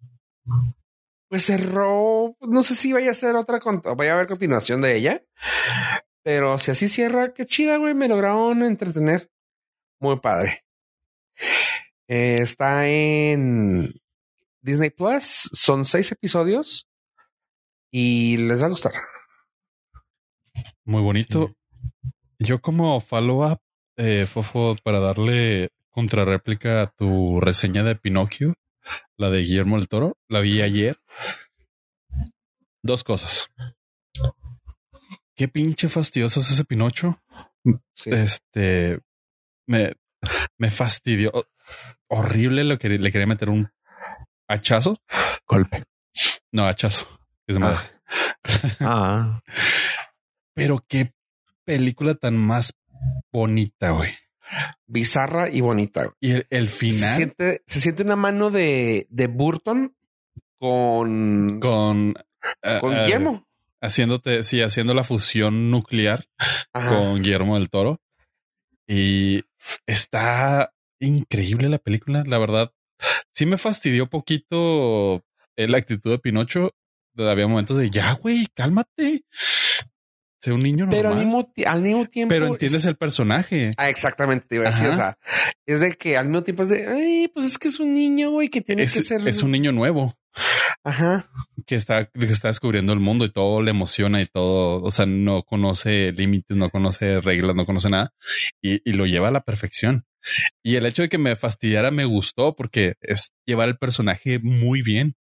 [1.29, 3.59] pues cerró, no sé si vaya a ser otra,
[3.97, 5.25] vaya a haber continuación de ella,
[6.23, 7.95] Pero si así cierra, qué chida, güey.
[7.95, 9.31] Me lograron entretener.
[9.99, 10.65] Muy padre.
[12.07, 13.95] Está en
[14.61, 15.49] Disney Plus.
[15.53, 16.87] Son seis episodios
[17.91, 18.93] y les va a gustar.
[20.85, 21.55] Muy bonito.
[22.39, 23.61] Yo como follow-up,
[23.97, 28.55] eh, Fofo, para darle contrarréplica a tu reseña de Pinocchio,
[29.17, 31.01] la de Guillermo del Toro, la vi ayer.
[32.83, 33.49] Dos cosas.
[35.37, 37.23] Qué pinche fastidioso es ese Pinocho.
[37.95, 38.11] Sí.
[38.11, 39.01] Este
[39.67, 39.95] me,
[40.59, 41.33] me fastidió.
[42.09, 43.71] Horrible lo que le quería meter un
[44.49, 45.01] hachazo.
[45.47, 45.85] Golpe.
[46.51, 47.09] No, hachazo.
[47.47, 47.91] Es madre.
[48.81, 49.41] Ah,
[50.55, 51.13] Pero qué
[51.65, 52.73] película tan más
[53.33, 54.13] bonita, güey.
[54.87, 56.05] Bizarra y bonita.
[56.05, 56.15] güey.
[56.21, 59.97] Y el, el Se final siente, se siente una mano de, de Burton
[60.59, 62.15] con, con,
[62.81, 63.49] con, eh, Guillermo.
[63.81, 66.27] haciéndote, sí, haciendo la fusión nuclear
[66.73, 66.89] Ajá.
[66.91, 68.01] con Guillermo del Toro.
[68.87, 69.45] Y
[69.87, 72.73] está increíble la película, la verdad.
[73.33, 75.25] Sí me fastidió poquito
[75.57, 76.75] eh, la actitud de Pinocho.
[77.17, 79.25] Había momentos de ya, güey, cálmate.
[80.43, 80.97] Sé un niño normal.
[80.97, 82.35] Pero al mismo, ti- al mismo tiempo.
[82.35, 83.73] Pero entiendes es- el personaje.
[83.77, 84.89] Ah, exactamente, te iba a decir.
[84.89, 85.17] O sea,
[85.67, 88.31] es de que al mismo tiempo es de, ay, pues es que es un niño,
[88.31, 89.27] güey, que tiene Es, que ser.
[89.29, 90.19] es un niño nuevo
[90.83, 91.31] Ajá.
[91.67, 94.83] que está, que está descubriendo el mundo y todo le emociona y todo.
[94.83, 98.13] O sea, no conoce límites, no conoce reglas, no conoce nada
[98.61, 100.05] y, y lo lleva a la perfección.
[100.63, 104.83] Y el hecho de que me fastidiara me gustó porque es llevar el personaje muy
[104.83, 105.15] bien.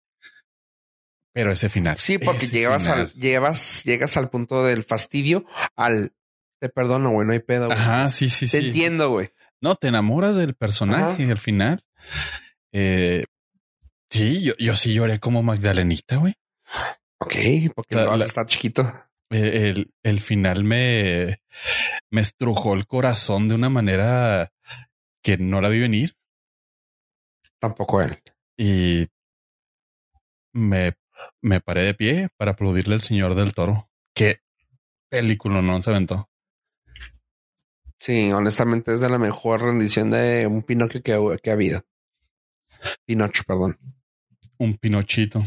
[1.33, 1.97] Pero ese final.
[1.97, 2.99] Sí, porque final.
[2.99, 6.13] al, llevas, llegas al punto del fastidio, al
[6.59, 7.67] te perdono, güey, no hay pedo.
[7.67, 7.77] güey.
[7.77, 8.67] Ajá, sí, sí, Te sí.
[8.67, 9.29] entiendo, güey.
[9.61, 11.83] No, te enamoras del personaje al final.
[12.73, 13.23] Eh,
[14.09, 16.33] sí, yo, yo sí lloré como Magdalenita, güey.
[17.19, 17.35] Ok,
[17.75, 18.91] porque La- no vas la- a estar chiquito.
[19.29, 21.41] El, el final me,
[22.11, 24.51] me estrujó el corazón de una manera
[25.23, 26.15] que no la vi venir
[27.59, 28.21] Tampoco él.
[28.57, 29.07] y
[30.53, 30.93] me,
[31.41, 33.89] me paré de pie para aplaudirle al señor del toro.
[34.15, 34.41] Qué
[35.09, 36.29] película no se aventó.
[37.99, 41.83] Sí, honestamente es de la mejor rendición de un Pinocchio que, ha- que ha habido.
[43.05, 43.77] Pinocho, perdón.
[44.57, 45.43] Un pinochito.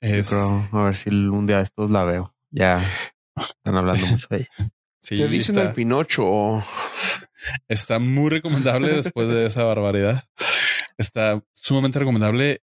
[0.00, 2.34] Es, creo, a ver si un día de estos la veo.
[2.50, 2.80] Ya
[3.36, 4.70] están hablando mucho de ella.
[5.02, 6.62] sí, Te dicen está, el Pinocho.
[7.66, 10.24] está muy recomendable después de esa barbaridad.
[10.96, 12.62] Está sumamente recomendable.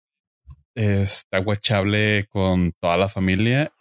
[0.75, 3.71] Está guachable con toda la familia.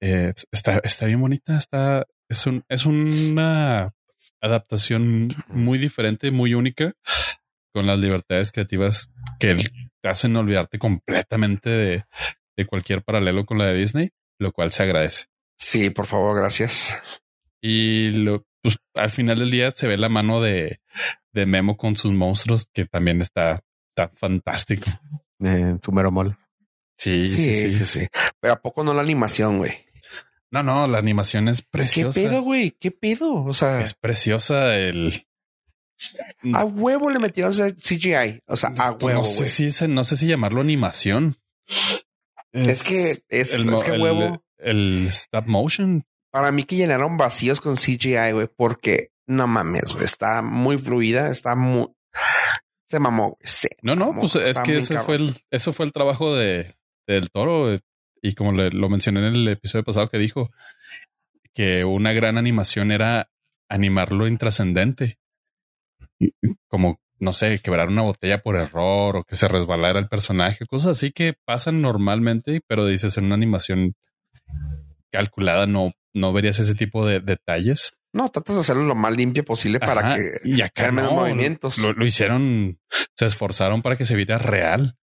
[0.00, 1.56] Eh, está, está bien bonita.
[1.56, 3.94] Está, es un, es una
[4.40, 6.92] adaptación muy diferente, muy única,
[7.72, 9.56] con las libertades creativas que
[10.02, 12.04] te hacen olvidarte completamente de,
[12.56, 15.26] de cualquier paralelo con la de Disney, lo cual se agradece.
[15.58, 17.00] Sí, por favor, gracias.
[17.60, 20.80] Y lo, pues, al final del día se ve la mano de,
[21.32, 24.90] de Memo con sus monstruos, que también está, está fantástico.
[25.38, 26.36] En su mero mole.
[27.02, 28.06] Sí, Sí, sí, sí,
[28.40, 29.72] Pero a poco no la animación, güey.
[30.50, 32.20] No, no, la animación es ¿Qué preciosa.
[32.20, 32.72] pedo, güey?
[32.78, 33.44] ¿Qué pedo?
[33.44, 35.26] O sea, Es preciosa el.
[36.52, 38.40] a huevo le metieron CGI.
[38.46, 39.70] O sea, a huevo, no sé güey.
[39.72, 41.38] si no sé si llamarlo animación.
[42.52, 44.44] Es que es, el, es que el- huevo.
[44.58, 46.04] el stop motion.
[46.30, 50.04] Para mí que llenaron vacíos con CGI, güey, porque no mames, güey.
[50.04, 51.88] Está muy fluida, está muy.
[52.86, 53.38] Se mamó, güey.
[53.44, 55.06] Se No, no, mamó, pues es que ese cabrón.
[55.06, 56.74] fue el, eso fue el trabajo de
[57.06, 57.72] del toro.
[57.72, 57.80] eh,
[58.24, 60.50] Y como le- lo mencioné en el episodio pasado que dijo
[61.54, 63.28] que una gran animación era
[63.68, 65.18] animar lo intrascendente.
[66.68, 70.92] Como, no sé, quebrar una botella por error o que se resbalara el personaje, cosas
[70.92, 73.92] así que pasan normalmente, pero dices en una animación
[75.10, 77.92] calculada no, no verías ese tipo de detalles.
[78.14, 81.78] No, tratas de hacerlo lo más limpio posible para que y acá menos no, movimientos.
[81.78, 82.78] Lo, lo hicieron,
[83.16, 84.96] se esforzaron para que se viera real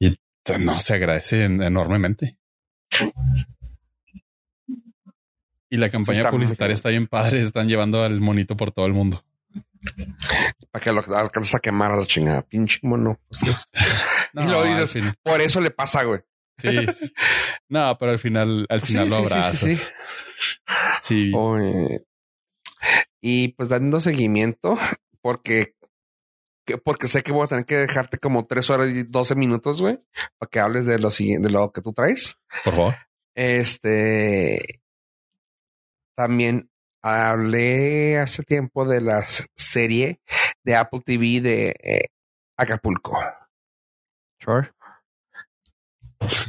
[0.00, 0.16] y
[0.58, 2.36] no se agradece en- enormemente.
[5.68, 7.40] Y la campaña está publicitaria está bien padre.
[7.42, 9.24] Están llevando al monito por todo el mundo.
[10.70, 12.42] para que lo alcances a quemar a la chingada.
[12.42, 13.20] Pinche mono.
[14.32, 16.20] No, Y al dices, fin- Por eso le pasa, güey.
[16.56, 16.68] sí,
[17.68, 19.92] no, pero al final, al final Sí, lo sí, sí, abrazas.
[21.02, 21.32] sí, Sí.
[23.20, 24.78] Y pues dando seguimiento,
[25.20, 25.74] porque,
[26.72, 29.80] que- porque sé que voy a tener que dejarte como tres horas y doce minutos,
[29.80, 29.98] güey,
[30.38, 32.36] para que hables de lo siguiente, de lo que tú traes.
[32.64, 32.94] por favor.
[33.34, 34.80] Este
[36.16, 36.70] también
[37.02, 39.24] hablé hace tiempo de la
[39.56, 40.20] serie
[40.64, 42.04] de Apple TV de eh,
[42.58, 43.18] Acapulco.
[44.38, 44.72] Sure.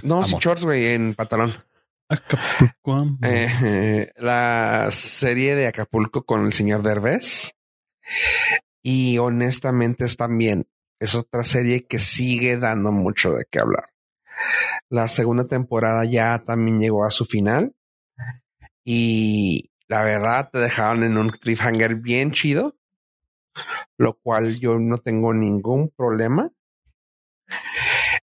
[0.04, 0.42] No, sí, Amor.
[0.44, 1.54] shorts, güey, en pantalón.
[2.10, 3.18] Acapulco.
[3.24, 7.54] Eh, la serie de Acapulco con el señor Derbez.
[8.84, 10.68] Y honestamente es también,
[11.00, 13.90] es otra serie que sigue dando mucho de qué hablar.
[14.90, 17.74] La segunda temporada ya también llegó a su final.
[18.84, 22.76] Y la verdad te dejaron en un cliffhanger bien chido.
[23.98, 26.52] Lo cual yo no tengo ningún problema.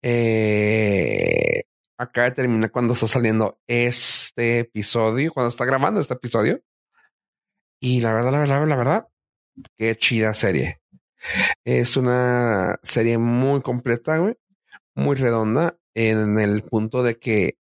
[0.02, 1.62] Eh,
[1.98, 6.62] acaba de terminar cuando está saliendo este episodio, cuando está grabando este episodio.
[7.80, 9.08] Y la verdad, la verdad, la verdad,
[9.78, 10.80] qué chida serie.
[11.64, 14.36] Es una serie muy completa, güey,
[14.94, 17.58] muy redonda en el punto de que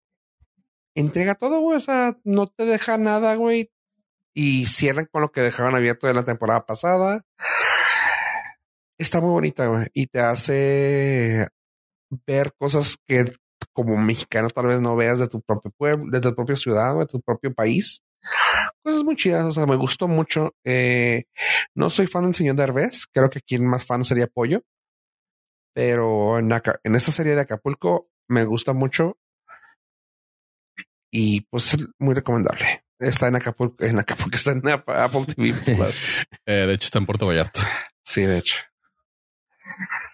[0.95, 3.71] entrega todo, güey, o sea, no te deja nada, güey,
[4.35, 7.25] y cierran con lo que dejaban abierto de la temporada pasada.
[8.99, 11.49] Está muy bonita, güey, y te hace
[12.27, 13.25] ver cosas que
[13.73, 17.07] como mexicano tal vez no veas de tu propio pueblo, de tu propia ciudad, de
[17.07, 18.03] tu propio país.
[18.83, 20.55] Cosas muy chidas, o sea, me gustó mucho.
[20.65, 21.25] Eh,
[21.75, 24.63] no soy fan del señor Derbez, creo que quien más fan sería Pollo,
[25.75, 29.19] pero en, en esta serie de Acapulco me gusta mucho
[31.11, 32.85] y pues muy recomendable.
[32.99, 35.55] Está en Acapulco, en Acapulco, está en Apple TV
[36.47, 37.61] eh, de hecho, está en Puerto Vallarta.
[38.05, 38.59] Sí, de hecho.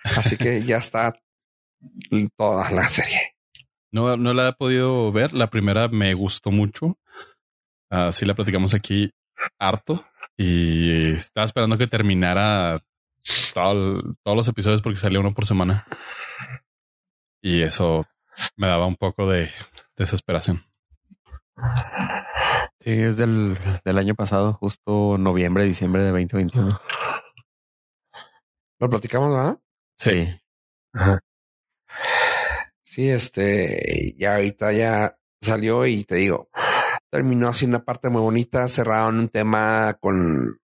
[0.05, 1.15] Así que ya está
[2.37, 3.35] toda la serie.
[3.91, 5.33] No, no la he podido ver.
[5.33, 6.99] La primera me gustó mucho.
[7.91, 9.11] Así la platicamos aquí
[9.59, 10.05] harto
[10.37, 12.83] y estaba esperando que terminara
[13.55, 15.87] todos los episodios porque salía uno por semana.
[17.43, 18.07] Y eso
[18.57, 19.51] me daba un poco de
[19.97, 20.65] desesperación.
[22.81, 26.81] Sí, es del, del año pasado, justo noviembre, diciembre de 2021.
[28.81, 29.59] ¿Lo platicamos, ah?
[29.99, 30.41] Sí.
[32.85, 36.49] Sí, este, ya ahorita ya salió y te digo,
[37.11, 40.61] terminó así una parte muy bonita, cerraron un tema con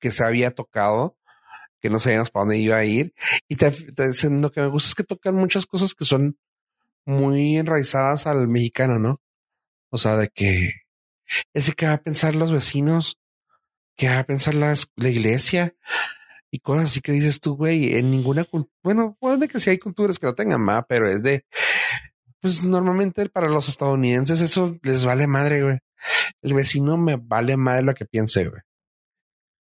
[0.00, 1.16] que se había tocado,
[1.80, 3.14] que no sabíamos para dónde iba a ir.
[3.48, 3.72] Y te,
[4.30, 6.38] lo que me gusta es que tocan muchas cosas que son
[7.04, 9.16] muy enraizadas al mexicano, ¿no?
[9.90, 10.72] O sea, de que
[11.54, 13.18] ese que va a pensar los vecinos,
[13.96, 15.74] que va a pensar las, la iglesia
[16.50, 19.78] y cosas así que dices tú, güey, en ninguna cultura, bueno, puede que sí hay
[19.78, 21.44] culturas que lo tengan más, pero es de,
[22.40, 25.78] pues normalmente para los estadounidenses eso les vale madre, güey.
[26.42, 28.62] El vecino me vale madre lo que piense, güey.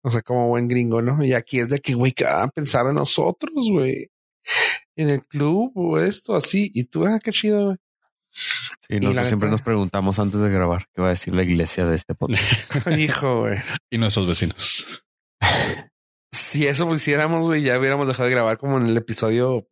[0.02, 1.24] O sea, como buen gringo, ¿no?
[1.24, 4.10] Y aquí es de que, güey, que van a pensar en nosotros, güey.
[4.96, 6.70] En el club o esto, así.
[6.74, 7.76] Y tú, ah, qué chido, güey.
[8.88, 11.96] Sí, nosotros siempre nos preguntamos antes de grabar qué va a decir la iglesia de
[11.96, 12.70] este podcast.
[12.98, 13.58] Hijo, güey.
[13.90, 15.02] Y nuestros vecinos.
[16.32, 19.66] si eso lo hiciéramos, güey, ya hubiéramos dejado de grabar como en el episodio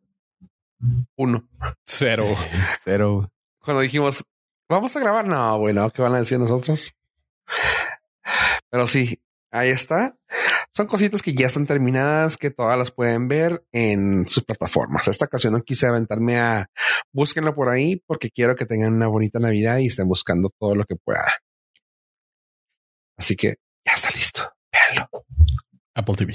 [1.16, 1.48] uno.
[1.86, 2.26] Cero.
[2.84, 3.30] Cero.
[3.60, 4.24] Cuando dijimos,
[4.68, 6.94] vamos a grabar, no, bueno, ¿qué van a decir nosotros?
[8.70, 10.16] Pero sí, ahí está.
[10.72, 15.08] Son cositas que ya están terminadas, que todas las pueden ver en sus plataformas.
[15.08, 16.70] Esta ocasión no quise aventarme a
[17.12, 20.84] búsquenlo por ahí porque quiero que tengan una bonita Navidad y estén buscando todo lo
[20.84, 21.24] que puedan.
[23.16, 23.56] Así que
[23.86, 24.52] ya está listo.
[24.70, 25.08] Véanlo.
[25.94, 26.34] Apple TV.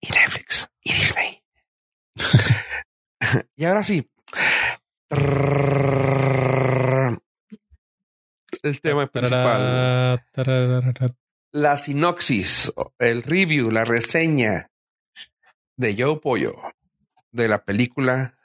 [0.00, 0.68] Y Netflix.
[0.82, 1.42] Y Disney.
[3.56, 4.08] y ahora sí.
[8.64, 10.24] El tema principal.
[11.52, 14.70] La sinopsis, el review, la reseña
[15.76, 16.56] de Joe Pollo
[17.30, 18.38] de la película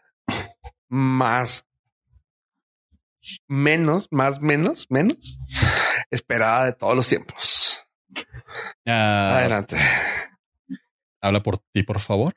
[0.89, 1.65] más
[3.47, 5.39] menos, más menos, menos
[6.11, 7.87] esperada de todos los tiempos.
[8.85, 9.77] Adelante.
[11.21, 12.35] Habla por ti, por favor.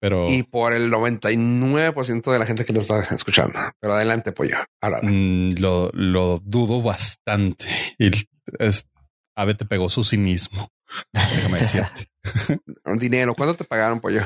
[0.00, 0.30] Pero...
[0.30, 3.58] Y por el 99% de la gente que lo está escuchando.
[3.80, 4.58] Pero adelante, pollo.
[5.02, 7.66] Mm, lo, lo, dudo bastante.
[7.98, 8.10] Y
[8.58, 8.86] es,
[9.36, 10.70] Ave te pegó su cinismo.
[11.12, 12.06] Déjame decirte.
[12.98, 13.34] dinero.
[13.34, 14.22] ¿Cuánto te pagaron, pollo?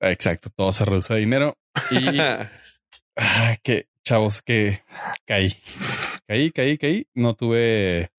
[0.00, 0.50] Exacto.
[0.54, 1.56] Todo se reduce a dinero.
[1.90, 2.18] Y
[3.16, 4.82] ah, que chavos, que
[5.26, 5.54] caí.
[6.26, 7.06] Caí, caí, caí.
[7.14, 8.10] No tuve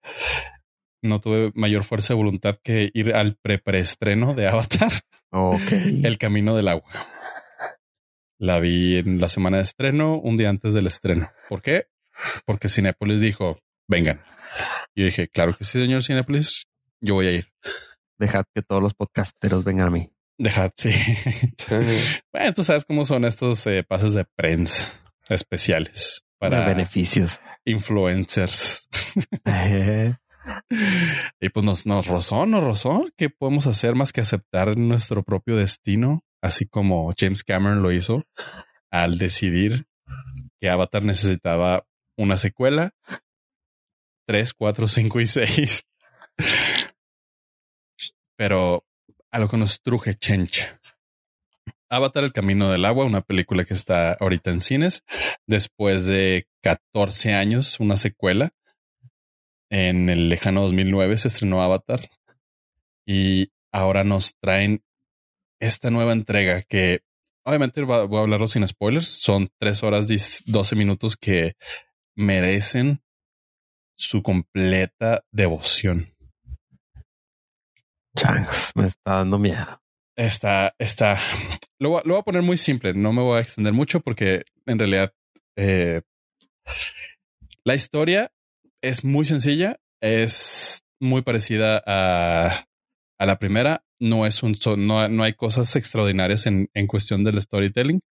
[1.03, 4.91] no tuve mayor fuerza de voluntad que ir al pre-preestreno de Avatar.
[5.31, 6.91] El camino del agua.
[8.37, 11.31] La vi en la semana de estreno, un día antes del estreno.
[11.47, 11.87] ¿Por qué?
[12.45, 14.21] Porque Cinepolis dijo, vengan.
[14.95, 16.65] Y dije, claro que sí, señor Cinepolis,
[16.99, 17.53] yo voy a ir.
[18.17, 20.11] Dejad que todos los podcasteros vengan a mí.
[20.37, 20.91] Dejad, sí.
[22.33, 24.91] bueno, tú sabes cómo son estos eh, pases de prensa
[25.29, 27.39] especiales para beneficios.
[27.65, 28.87] Influencers.
[31.39, 33.05] Y pues nos, nos rozó, nos rozó.
[33.17, 36.23] ¿Qué podemos hacer más que aceptar nuestro propio destino?
[36.41, 38.23] Así como James Cameron lo hizo
[38.89, 39.85] al decidir
[40.59, 41.85] que Avatar necesitaba
[42.17, 42.93] una secuela,
[44.27, 45.83] 3, 4, 5 y 6.
[48.37, 48.85] Pero
[49.31, 50.79] a lo que nos truje Chencha.
[51.89, 55.03] Avatar, El Camino del Agua, una película que está ahorita en cines,
[55.45, 58.53] después de 14 años, una secuela.
[59.71, 62.09] En el lejano 2009 se estrenó Avatar
[63.05, 64.83] y ahora nos traen
[65.61, 67.03] esta nueva entrega que
[67.43, 69.07] obviamente voy a hablarlo sin spoilers.
[69.07, 70.07] Son 3 horas
[70.45, 71.55] 12 minutos que
[72.15, 73.01] merecen
[73.95, 76.13] su completa devoción.
[78.17, 79.81] Changos, me está dando miedo.
[80.17, 81.17] Está, está.
[81.79, 82.93] Lo, voy a poner muy simple.
[82.93, 85.13] No me voy a extender mucho porque en realidad
[85.55, 86.01] eh,
[87.63, 88.33] la historia
[88.81, 89.79] es muy sencilla.
[90.01, 92.67] Es muy parecida a,
[93.17, 93.83] a la primera.
[93.99, 98.01] No es un, no, no hay cosas extraordinarias en, en cuestión del storytelling.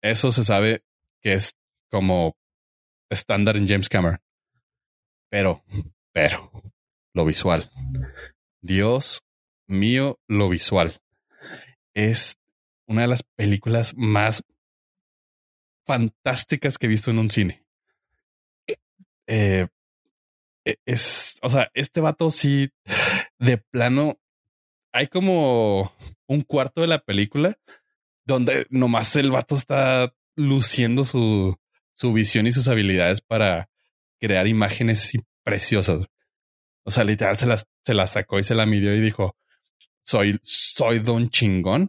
[0.00, 0.84] Eso se sabe
[1.20, 1.54] que es
[1.90, 2.36] como
[3.10, 4.20] estándar en James Cameron.
[5.28, 5.64] Pero,
[6.12, 6.50] pero,
[7.14, 7.70] lo visual.
[8.60, 9.22] Dios
[9.66, 11.00] mío, lo visual.
[11.94, 12.36] Es
[12.86, 14.44] una de las películas más
[15.86, 17.61] fantásticas que he visto en un cine.
[19.26, 19.68] Eh,
[20.64, 22.70] e, es, o sea, este vato sí,
[23.38, 24.18] de plano,
[24.92, 25.92] hay como
[26.26, 27.58] un cuarto de la película
[28.24, 31.56] donde nomás el vato está luciendo su,
[31.94, 33.68] su visión y sus habilidades para
[34.20, 35.12] crear imágenes
[35.42, 36.06] preciosas.
[36.84, 39.36] O sea, literal se las, se las sacó y se la midió y dijo,
[40.04, 41.88] soy, soy don chingón.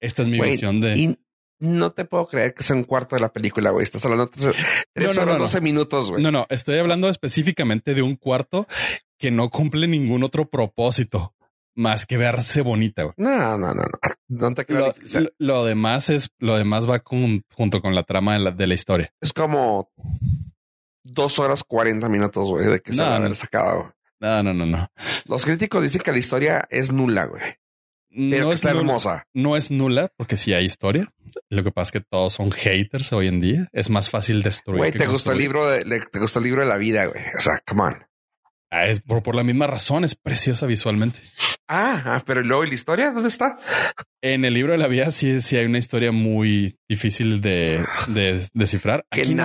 [0.00, 1.16] Esta es mi visión de...
[1.58, 3.84] no te puedo creer que sea un cuarto de la película, güey.
[3.84, 4.54] Estás hablando de
[4.92, 6.22] tres horas, 12 minutos, güey.
[6.22, 8.66] No, no, estoy hablando específicamente de un cuarto
[9.18, 11.34] que no cumple ningún otro propósito
[11.74, 13.04] más que verse bonita.
[13.04, 13.14] Güey.
[13.18, 13.98] No, no, no, no.
[14.28, 14.94] No te creo.
[15.14, 18.66] Lo, lo, demás es, lo demás va con, junto con la trama de la, de
[18.66, 19.14] la historia.
[19.20, 19.90] Es como
[21.04, 23.94] dos horas 40 minutos, güey, de que se va a haber sacado.
[24.18, 24.88] No, no, no, no.
[25.26, 27.42] Los críticos dicen que la historia es nula, güey.
[28.16, 29.24] Pero no está hermosa.
[29.34, 31.12] No es nula porque sí hay historia.
[31.50, 33.68] Lo que pasa es que todos son haters hoy en día.
[33.72, 34.78] Es más fácil destruir.
[34.78, 37.22] Güey, te gustó el libro de, te gustó el libro de la vida, güey.
[37.36, 38.06] O sea, come on.
[38.70, 41.20] Ah, es por, la misma razón, es preciosa visualmente.
[41.68, 43.58] Ah, ah, pero luego la historia, ¿dónde está?
[44.22, 48.46] En el libro de la vida sí, sí hay una historia muy difícil de, de
[48.54, 49.04] descifrar.
[49.10, 49.44] Aquí no,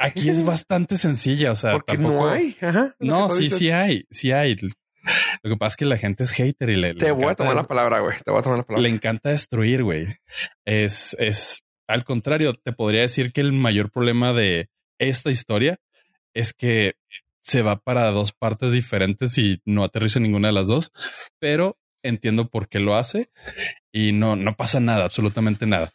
[0.00, 2.56] Aquí es bastante sencilla, o sea, no hay.
[2.98, 4.56] no, sí, sí hay, sí hay.
[5.42, 6.94] Lo que pasa es que la gente es hater y le.
[6.94, 8.18] Te voy a tomar la palabra, güey.
[8.24, 8.82] Te voy a tomar la palabra.
[8.82, 10.18] Le encanta destruir, güey.
[10.64, 15.80] Es, es al contrario, te podría decir que el mayor problema de esta historia
[16.34, 16.94] es que
[17.42, 20.92] se va para dos partes diferentes y no aterriza en ninguna de las dos,
[21.38, 23.30] pero entiendo por qué lo hace
[23.92, 25.92] y no, no pasa nada, absolutamente nada.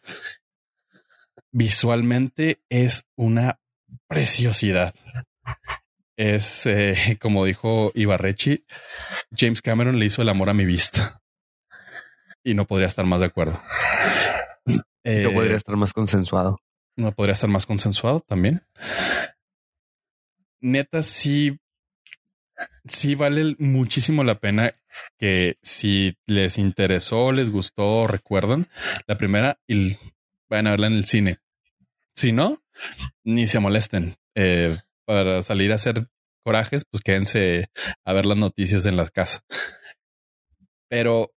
[1.52, 3.60] Visualmente es una
[4.08, 4.94] preciosidad.
[6.18, 8.66] Es eh, como dijo Ibarrechi,
[9.36, 11.22] James Cameron le hizo el amor a mi vista.
[12.44, 13.62] Y no podría estar más de acuerdo.
[14.66, 16.60] no eh, podría estar más consensuado.
[16.96, 18.64] No podría estar más consensuado también.
[20.62, 21.60] Neta, sí,
[22.88, 24.74] sí vale muchísimo la pena
[25.18, 28.70] que si les interesó, les gustó, recuerdan
[29.08, 29.98] la primera y
[30.50, 31.40] vayan a verla en el cine.
[32.14, 32.64] Si no,
[33.24, 34.16] ni se molesten.
[34.36, 36.08] Eh, para salir a hacer
[36.44, 37.68] corajes, pues quédense
[38.06, 39.42] a ver las noticias en las casas.
[40.90, 41.32] Pero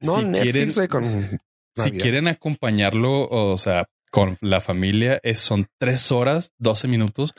[0.00, 6.52] no, si quieren, si quieren acompañarlo, o sea, con la familia, es, son tres horas,
[6.58, 7.34] 12 minutos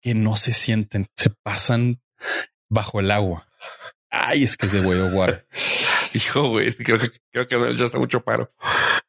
[0.00, 2.00] que no se sienten, se pasan
[2.68, 3.48] bajo el agua.
[4.10, 5.46] Ay, es que es de Way of Water.
[6.14, 8.52] Hijo, güey, creo que, creo que ya está mucho paro.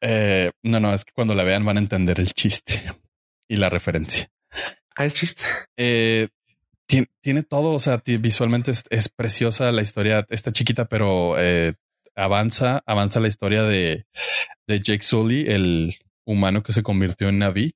[0.00, 2.92] Eh, no, no, es que cuando la vean van a entender el chiste
[3.48, 4.30] y la referencia.
[4.96, 5.44] Ah, el chiste.
[5.76, 6.28] Eh,
[7.22, 11.74] tiene, todo, o sea, visualmente es, preciosa la historia, está chiquita, pero eh,
[12.14, 14.06] avanza, avanza la historia de,
[14.66, 15.96] de Jake Sully, el
[16.26, 17.74] humano que se convirtió en Navi.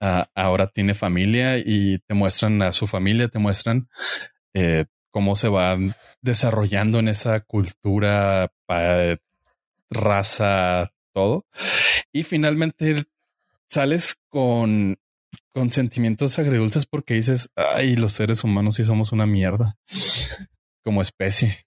[0.00, 3.88] Ah, ahora tiene familia y te muestran a su familia, te muestran
[5.10, 8.52] cómo se van desarrollando en esa cultura,
[9.90, 11.46] raza, todo.
[12.12, 13.06] Y finalmente
[13.68, 14.96] sales con,
[15.56, 19.78] con sentimientos agridulces porque dices, ay, los seres humanos sí somos una mierda
[20.84, 21.66] como especie.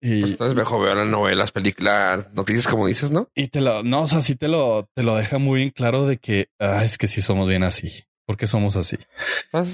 [0.00, 3.28] Y, pues entonces mejor veo las novelas, películas, noticias, como dices, ¿no?
[3.34, 6.06] Y te lo, no, o sea, sí te lo, te lo deja muy bien claro
[6.06, 8.96] de que ah, es que sí somos bien así, porque somos así.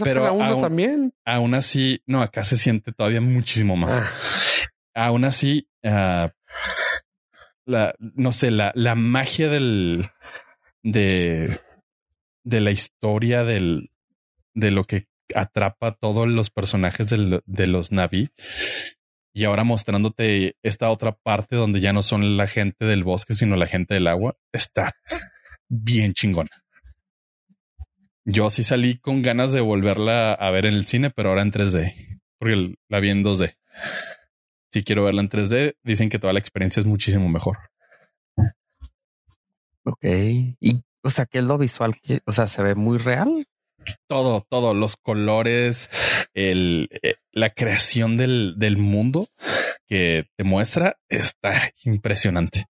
[0.03, 1.15] Pero aún, también.
[1.25, 4.03] Aún así, no, acá se siente todavía muchísimo más.
[4.03, 5.07] Ah.
[5.07, 6.27] Aún así, uh,
[7.67, 10.11] la, no sé, la, la magia del,
[10.83, 11.61] de,
[12.49, 13.91] de la historia del,
[14.55, 18.31] de lo que atrapa a todos los personajes de los Navi.
[19.35, 23.55] Y ahora mostrándote esta otra parte donde ya no son la gente del bosque, sino
[23.57, 24.37] la gente del agua.
[24.51, 24.95] Está
[25.69, 26.65] bien chingona.
[28.25, 31.53] Yo sí salí con ganas de volverla a ver en el cine, pero ahora en
[31.53, 33.57] 3D, porque la vi en 2D.
[34.73, 37.59] Si quiero verla en 3D, dicen que toda la experiencia es muchísimo mejor.
[39.85, 40.05] Ok.
[40.61, 43.47] Y, o sea, que es lo visual que, o sea, se ve muy real.
[44.07, 45.89] Todo, todo, los colores,
[46.35, 49.29] el, eh, la creación del, del mundo
[49.87, 52.67] que te muestra está impresionante.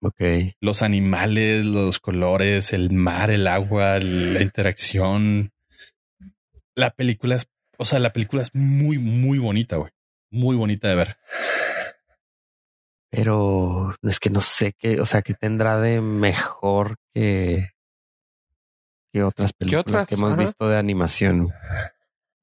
[0.00, 0.20] Ok.
[0.60, 5.52] Los animales, los colores, el mar, el agua, la interacción.
[6.74, 7.46] La película es,
[7.78, 9.92] o sea, la película es muy, muy bonita, güey.
[10.30, 11.16] Muy bonita de ver.
[13.12, 17.72] Pero es que no sé qué, o sea, qué tendrá de mejor que,
[19.12, 20.06] que otras películas otras?
[20.06, 20.40] que hemos Ajá.
[20.40, 21.52] visto de animación.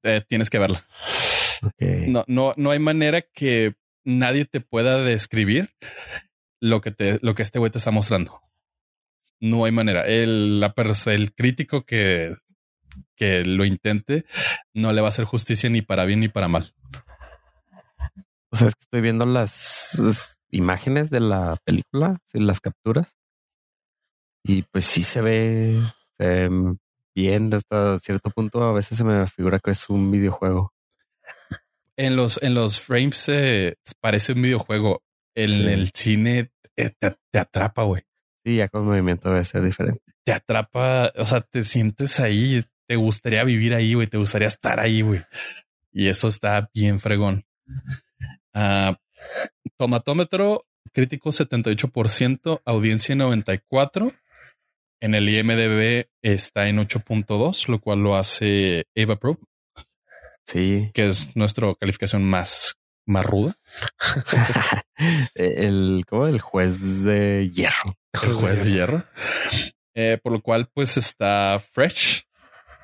[0.04, 0.86] Eh, tienes que verla.
[2.06, 5.74] No, no, no hay manera que nadie te pueda describir
[6.60, 8.40] lo que te, lo que este güey te está mostrando.
[9.40, 10.06] No hay manera.
[10.06, 10.72] El, la
[11.06, 12.36] el crítico que,
[13.16, 14.24] que lo intente
[14.72, 16.74] no le va a hacer justicia ni para bien ni para mal.
[18.52, 23.16] O sea, es que estoy viendo las, las imágenes de la película, sí, las capturas.
[24.42, 25.80] Y pues sí se ve,
[26.16, 26.76] se ve
[27.14, 28.62] bien hasta cierto punto.
[28.64, 30.72] A veces se me figura que es un videojuego.
[31.96, 35.02] En los, en los frames eh, parece un videojuego.
[35.34, 35.66] En Sí.
[35.68, 38.02] el cine eh, te, te atrapa, güey.
[38.44, 40.02] Sí, ya con movimiento debe ser diferente.
[40.24, 44.80] Te atrapa, o sea, te sientes ahí, te gustaría vivir ahí, güey, te gustaría estar
[44.80, 45.20] ahí, güey.
[45.92, 47.44] Y eso está bien fregón.
[48.54, 48.96] Ah,
[49.80, 54.14] tomatómetro, crítico 78%, audiencia 94%.
[55.00, 59.38] En el IMDB está en 8.2, lo cual lo hace Eva Pro,
[60.46, 60.90] Sí.
[60.92, 62.76] que es nuestra calificación más,
[63.06, 63.54] más ruda.
[65.34, 67.96] el, como el juez de hierro.
[68.22, 69.04] el juez de hierro.
[69.94, 72.24] Eh, por lo cual, pues está fresh,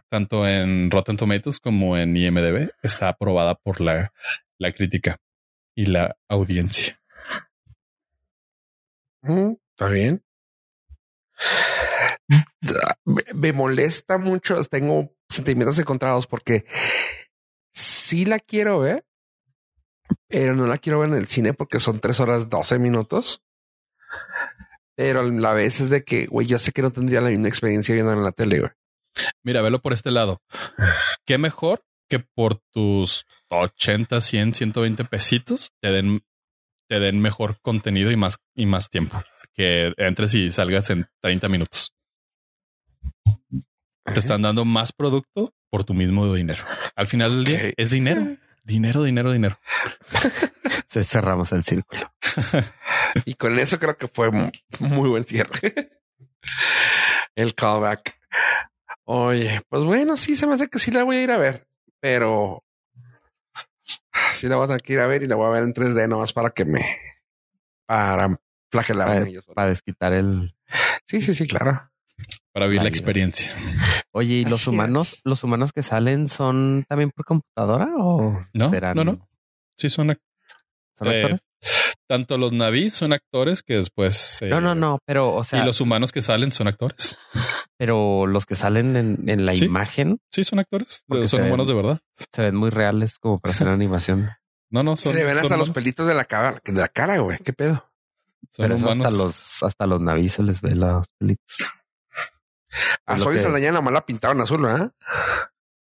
[0.09, 2.70] tanto en Rotten Tomatoes como en IMDb.
[2.82, 4.14] Está aprobada por la,
[4.59, 5.18] la crítica
[5.77, 7.01] y la audiencia.
[9.22, 10.24] Mm, Está bien.
[13.35, 14.62] Me, molesta mucho.
[14.64, 16.64] Tengo sentimientos encontrados porque
[17.74, 19.05] sí la quiero ver,
[20.29, 23.43] pero no la quiero ver en el cine porque son tres horas 12 minutos.
[24.97, 27.95] Pero la vez es de que, güey, yo sé que no tendría la misma experiencia
[27.95, 28.70] viendo en la tele, güey.
[29.45, 30.41] Mira, velo por este lado.
[31.27, 36.23] Qué mejor que por tus 80, 100, 120 pesitos te den,
[36.89, 39.23] te den mejor contenido y más, y más tiempo.
[39.55, 41.95] Que entres y salgas en 30 minutos.
[44.05, 46.65] Te están dando más producto por tu mismo dinero.
[46.95, 49.59] Al final del día es dinero, dinero, dinero, dinero.
[50.89, 52.13] Se cerramos el círculo.
[53.25, 55.91] Y con eso creo que fue mu- muy buen cierre.
[57.35, 58.17] El callback.
[59.05, 61.66] Oye, pues bueno, sí se me hace que sí la voy a ir a ver,
[62.01, 62.62] pero
[64.32, 65.74] sí la voy a tener que ir a ver y la voy a ver en
[65.74, 66.84] 3D nomás para que me
[67.86, 68.38] para
[68.70, 69.20] flagelarme.
[69.20, 69.55] Para, yo solo.
[69.55, 70.55] para desquitar el.
[71.06, 71.90] Sí, sí, sí, claro.
[72.52, 73.52] para vivir la experiencia.
[74.10, 78.97] Oye, ¿y los humanos, los humanos que salen son también por computadora o No, serán
[78.97, 79.28] no, no.
[79.77, 80.18] Sí, son,
[80.98, 81.40] son eh, actores?
[82.09, 84.40] Tanto los navis son actores que después.
[84.43, 87.18] eh, no, no, no, pero o sea, y los humanos que salen son actores.
[87.78, 89.64] pero los que salen en, en la Sí.
[89.64, 91.02] imagen Sí, son actores.
[91.06, 92.01] Porque son se humanos de ven- verdad.
[92.32, 94.30] se ven muy reales como para hacer animación.
[94.70, 97.18] No, no, Se son, le ven hasta los pelitos de la cara, de la cara,
[97.18, 97.38] güey.
[97.38, 97.88] ¿Qué pedo?
[98.51, 101.72] Son pero hasta los, hasta los navíos se les ve los pelitos.
[103.06, 104.93] A Zoe que- Saldaña nada más la pintaron azul, ¿verdad?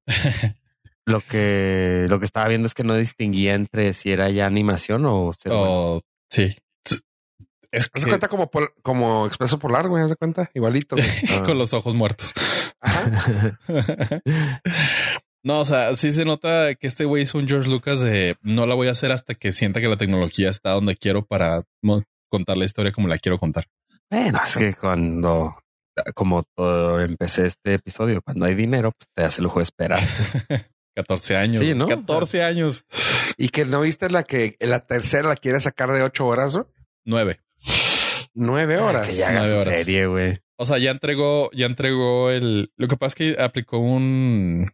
[1.07, 5.05] Lo que, lo que estaba viendo es que no distinguía entre si era ya animación
[5.07, 5.33] o.
[5.51, 6.01] Oh,
[6.31, 6.57] sí.
[7.71, 10.09] Es que de cuenta como, pol- como expreso polar, güey.
[10.09, 10.97] De cuenta, igualito.
[11.45, 12.33] con los ojos muertos.
[12.81, 13.59] Ajá.
[15.43, 18.67] no, o sea, sí se nota que este güey hizo un George Lucas de no
[18.67, 21.65] la voy a hacer hasta que sienta que la tecnología está donde quiero para
[22.31, 23.67] contar la historia como la quiero contar.
[24.11, 25.57] Bueno, es que cuando,
[26.15, 30.01] como todo, empecé este episodio, cuando hay dinero, pues te hace el lujo de esperar.
[30.95, 31.61] 14 años.
[31.61, 31.87] Sí, ¿no?
[31.87, 32.85] 14 años.
[33.37, 36.69] Y que no viste la que la tercera la quiere sacar de ocho horas, ¿no?
[37.05, 37.41] 9.
[38.35, 39.09] Nueve horas.
[39.09, 39.77] Que ya haga Nueve su horas.
[39.79, 40.39] serie, güey.
[40.57, 42.73] O sea, ya entregó, ya entregó el.
[42.77, 44.71] Lo que pasa es que aplicó un.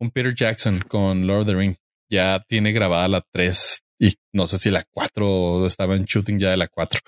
[0.00, 1.76] Un Peter Jackson con Lord of the Ring.
[2.10, 6.50] Ya tiene grabada la 3 y no sé si la 4 estaba en shooting ya
[6.50, 7.00] de la 4,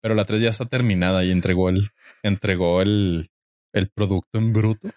[0.00, 1.90] pero la 3 ya está terminada y entregó el.
[2.22, 3.30] Entregó el.
[3.72, 4.90] el producto en bruto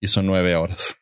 [0.00, 0.96] y son nueve horas.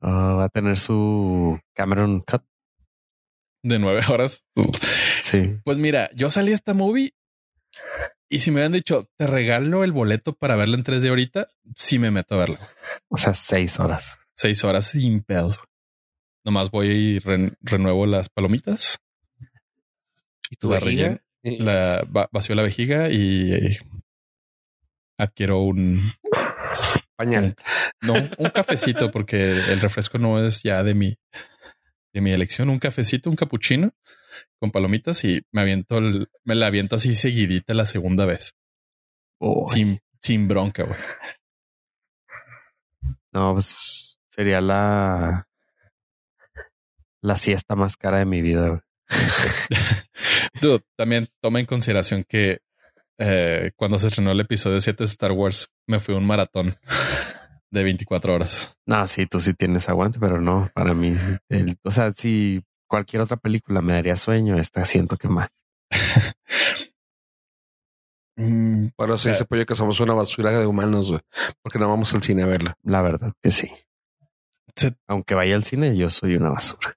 [0.00, 2.42] Ah, va a tener su Cameron Cut.
[3.62, 4.44] De nueve horas.
[5.22, 5.58] Sí.
[5.64, 7.12] Pues mira, yo salí a esta movie
[8.30, 11.98] y si me hubieran dicho, te regalo el boleto para verla en 3D ahorita, sí
[11.98, 12.68] me meto a verla.
[13.08, 14.18] O sea, seis horas.
[14.34, 15.58] Seis horas sin pedos.
[16.44, 18.98] Nomás voy y re- renuevo las palomitas,
[20.48, 21.20] ¿Y tu La vejiga?
[21.42, 21.64] relleno.
[21.64, 23.78] la va- vacío la vejiga y eh,
[25.18, 26.12] adquiero un,
[27.20, 27.54] Pañal.
[28.02, 31.18] no, un cafecito porque el refresco no es ya de mi,
[32.14, 32.70] de mi elección.
[32.70, 33.90] Un cafecito, un capuchino
[34.58, 38.54] con palomitas y me aviento, el- me la aviento así seguidita la segunda vez.
[39.66, 40.98] Sin, sin bronca, güey.
[43.32, 45.46] No, pues sería la
[47.22, 48.68] la siesta más cara de mi vida.
[48.68, 48.80] güey.
[50.62, 52.60] Dude, también toma en consideración que
[53.20, 56.74] eh, cuando se estrenó el episodio 7 de Star Wars, me fui a un maratón
[57.70, 58.76] de 24 horas.
[58.86, 61.14] No, sí, tú sí tienes aguante, pero no, para mí.
[61.48, 65.48] el- o sea, si cualquier otra película me daría sueño, esta siento que más.
[68.36, 71.20] Mm, Bueno, sí, O sea- se puede que somos una basura de humanos, güey.
[71.62, 72.74] Porque no vamos al cine a verla.
[72.82, 73.70] La verdad que sí.
[74.74, 76.94] Se- Aunque vaya al cine, yo soy una basura.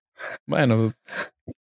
[0.47, 0.93] Bueno,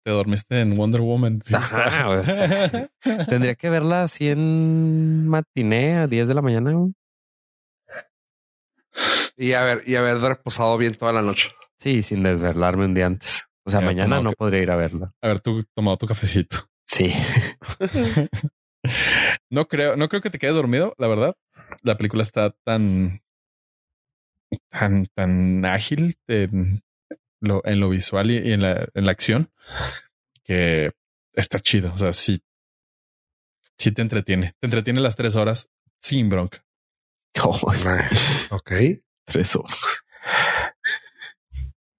[0.03, 1.41] te dormiste en Wonder Woman.
[1.41, 2.89] Sí, Ajá, está- o sea.
[3.27, 6.71] Tendría que verla así en matiné a 10 de la mañana.
[6.73, 6.93] güey.
[9.37, 11.51] Y haber, y haber reposado bien toda la noche.
[11.79, 13.45] Sí, sin desvelarme un día antes.
[13.65, 15.13] O sea, mañana no podría ir a verla.
[15.21, 16.67] Haber tú tomado tu cafecito.
[16.85, 17.13] Sí.
[19.51, 21.35] No creo, no creo que te quedes dormido, la verdad.
[21.81, 23.21] La película está tan,
[24.71, 26.81] tan, tan ágil en
[27.41, 29.51] lo, en lo visual y y en la, en la acción
[30.43, 30.91] que
[31.33, 31.93] está chido.
[31.93, 32.41] O sea, sí,
[33.77, 34.53] sí te entretiene.
[34.59, 35.69] Te entretiene las tres horas
[36.01, 36.63] sin bronca.
[37.35, 38.07] Ay,
[38.49, 38.71] ok,
[39.25, 39.77] Tres horas.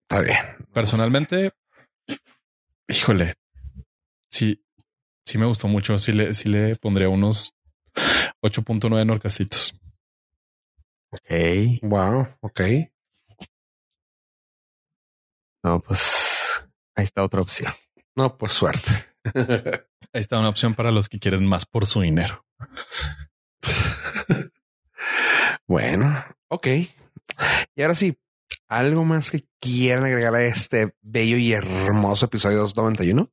[0.03, 0.37] está bien.
[0.73, 1.53] Personalmente,
[2.89, 3.35] híjole,
[4.31, 4.65] sí,
[5.25, 5.99] sí me gustó mucho.
[5.99, 7.55] Sí le, sí le pondría unos
[8.43, 9.75] 8.9 norcasitos.
[11.13, 11.83] Ok.
[11.83, 12.61] Wow, ok.
[15.63, 16.63] No, pues
[16.95, 17.73] ahí está otra opción.
[18.17, 18.91] No, pues suerte.
[20.13, 22.45] Ahí está una opción para los que quieren más por su dinero.
[25.69, 26.67] bueno, ok.
[27.77, 28.19] Y ahora sí,
[28.69, 33.31] ¿algo más que quieran agregar a este bello y hermoso episodio 291?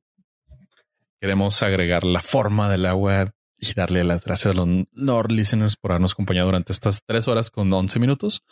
[1.20, 5.90] Queremos agregar la forma del agua y darle las gracias a los Lord listeners por
[5.90, 8.44] habernos acompañado durante estas tres horas con 11 minutos.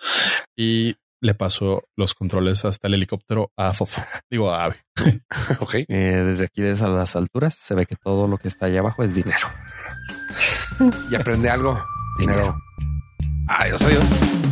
[0.56, 4.02] Y le paso los controles hasta el helicóptero a Fofo.
[4.30, 4.76] Digo a Ave.
[5.60, 5.74] ok.
[5.88, 9.02] Eh, desde aquí, desde las alturas, se ve que todo lo que está allá abajo
[9.02, 9.48] es dinero.
[11.10, 11.82] Y aprende algo.
[12.18, 12.56] Dinero.
[13.48, 14.45] Adiós, adiós.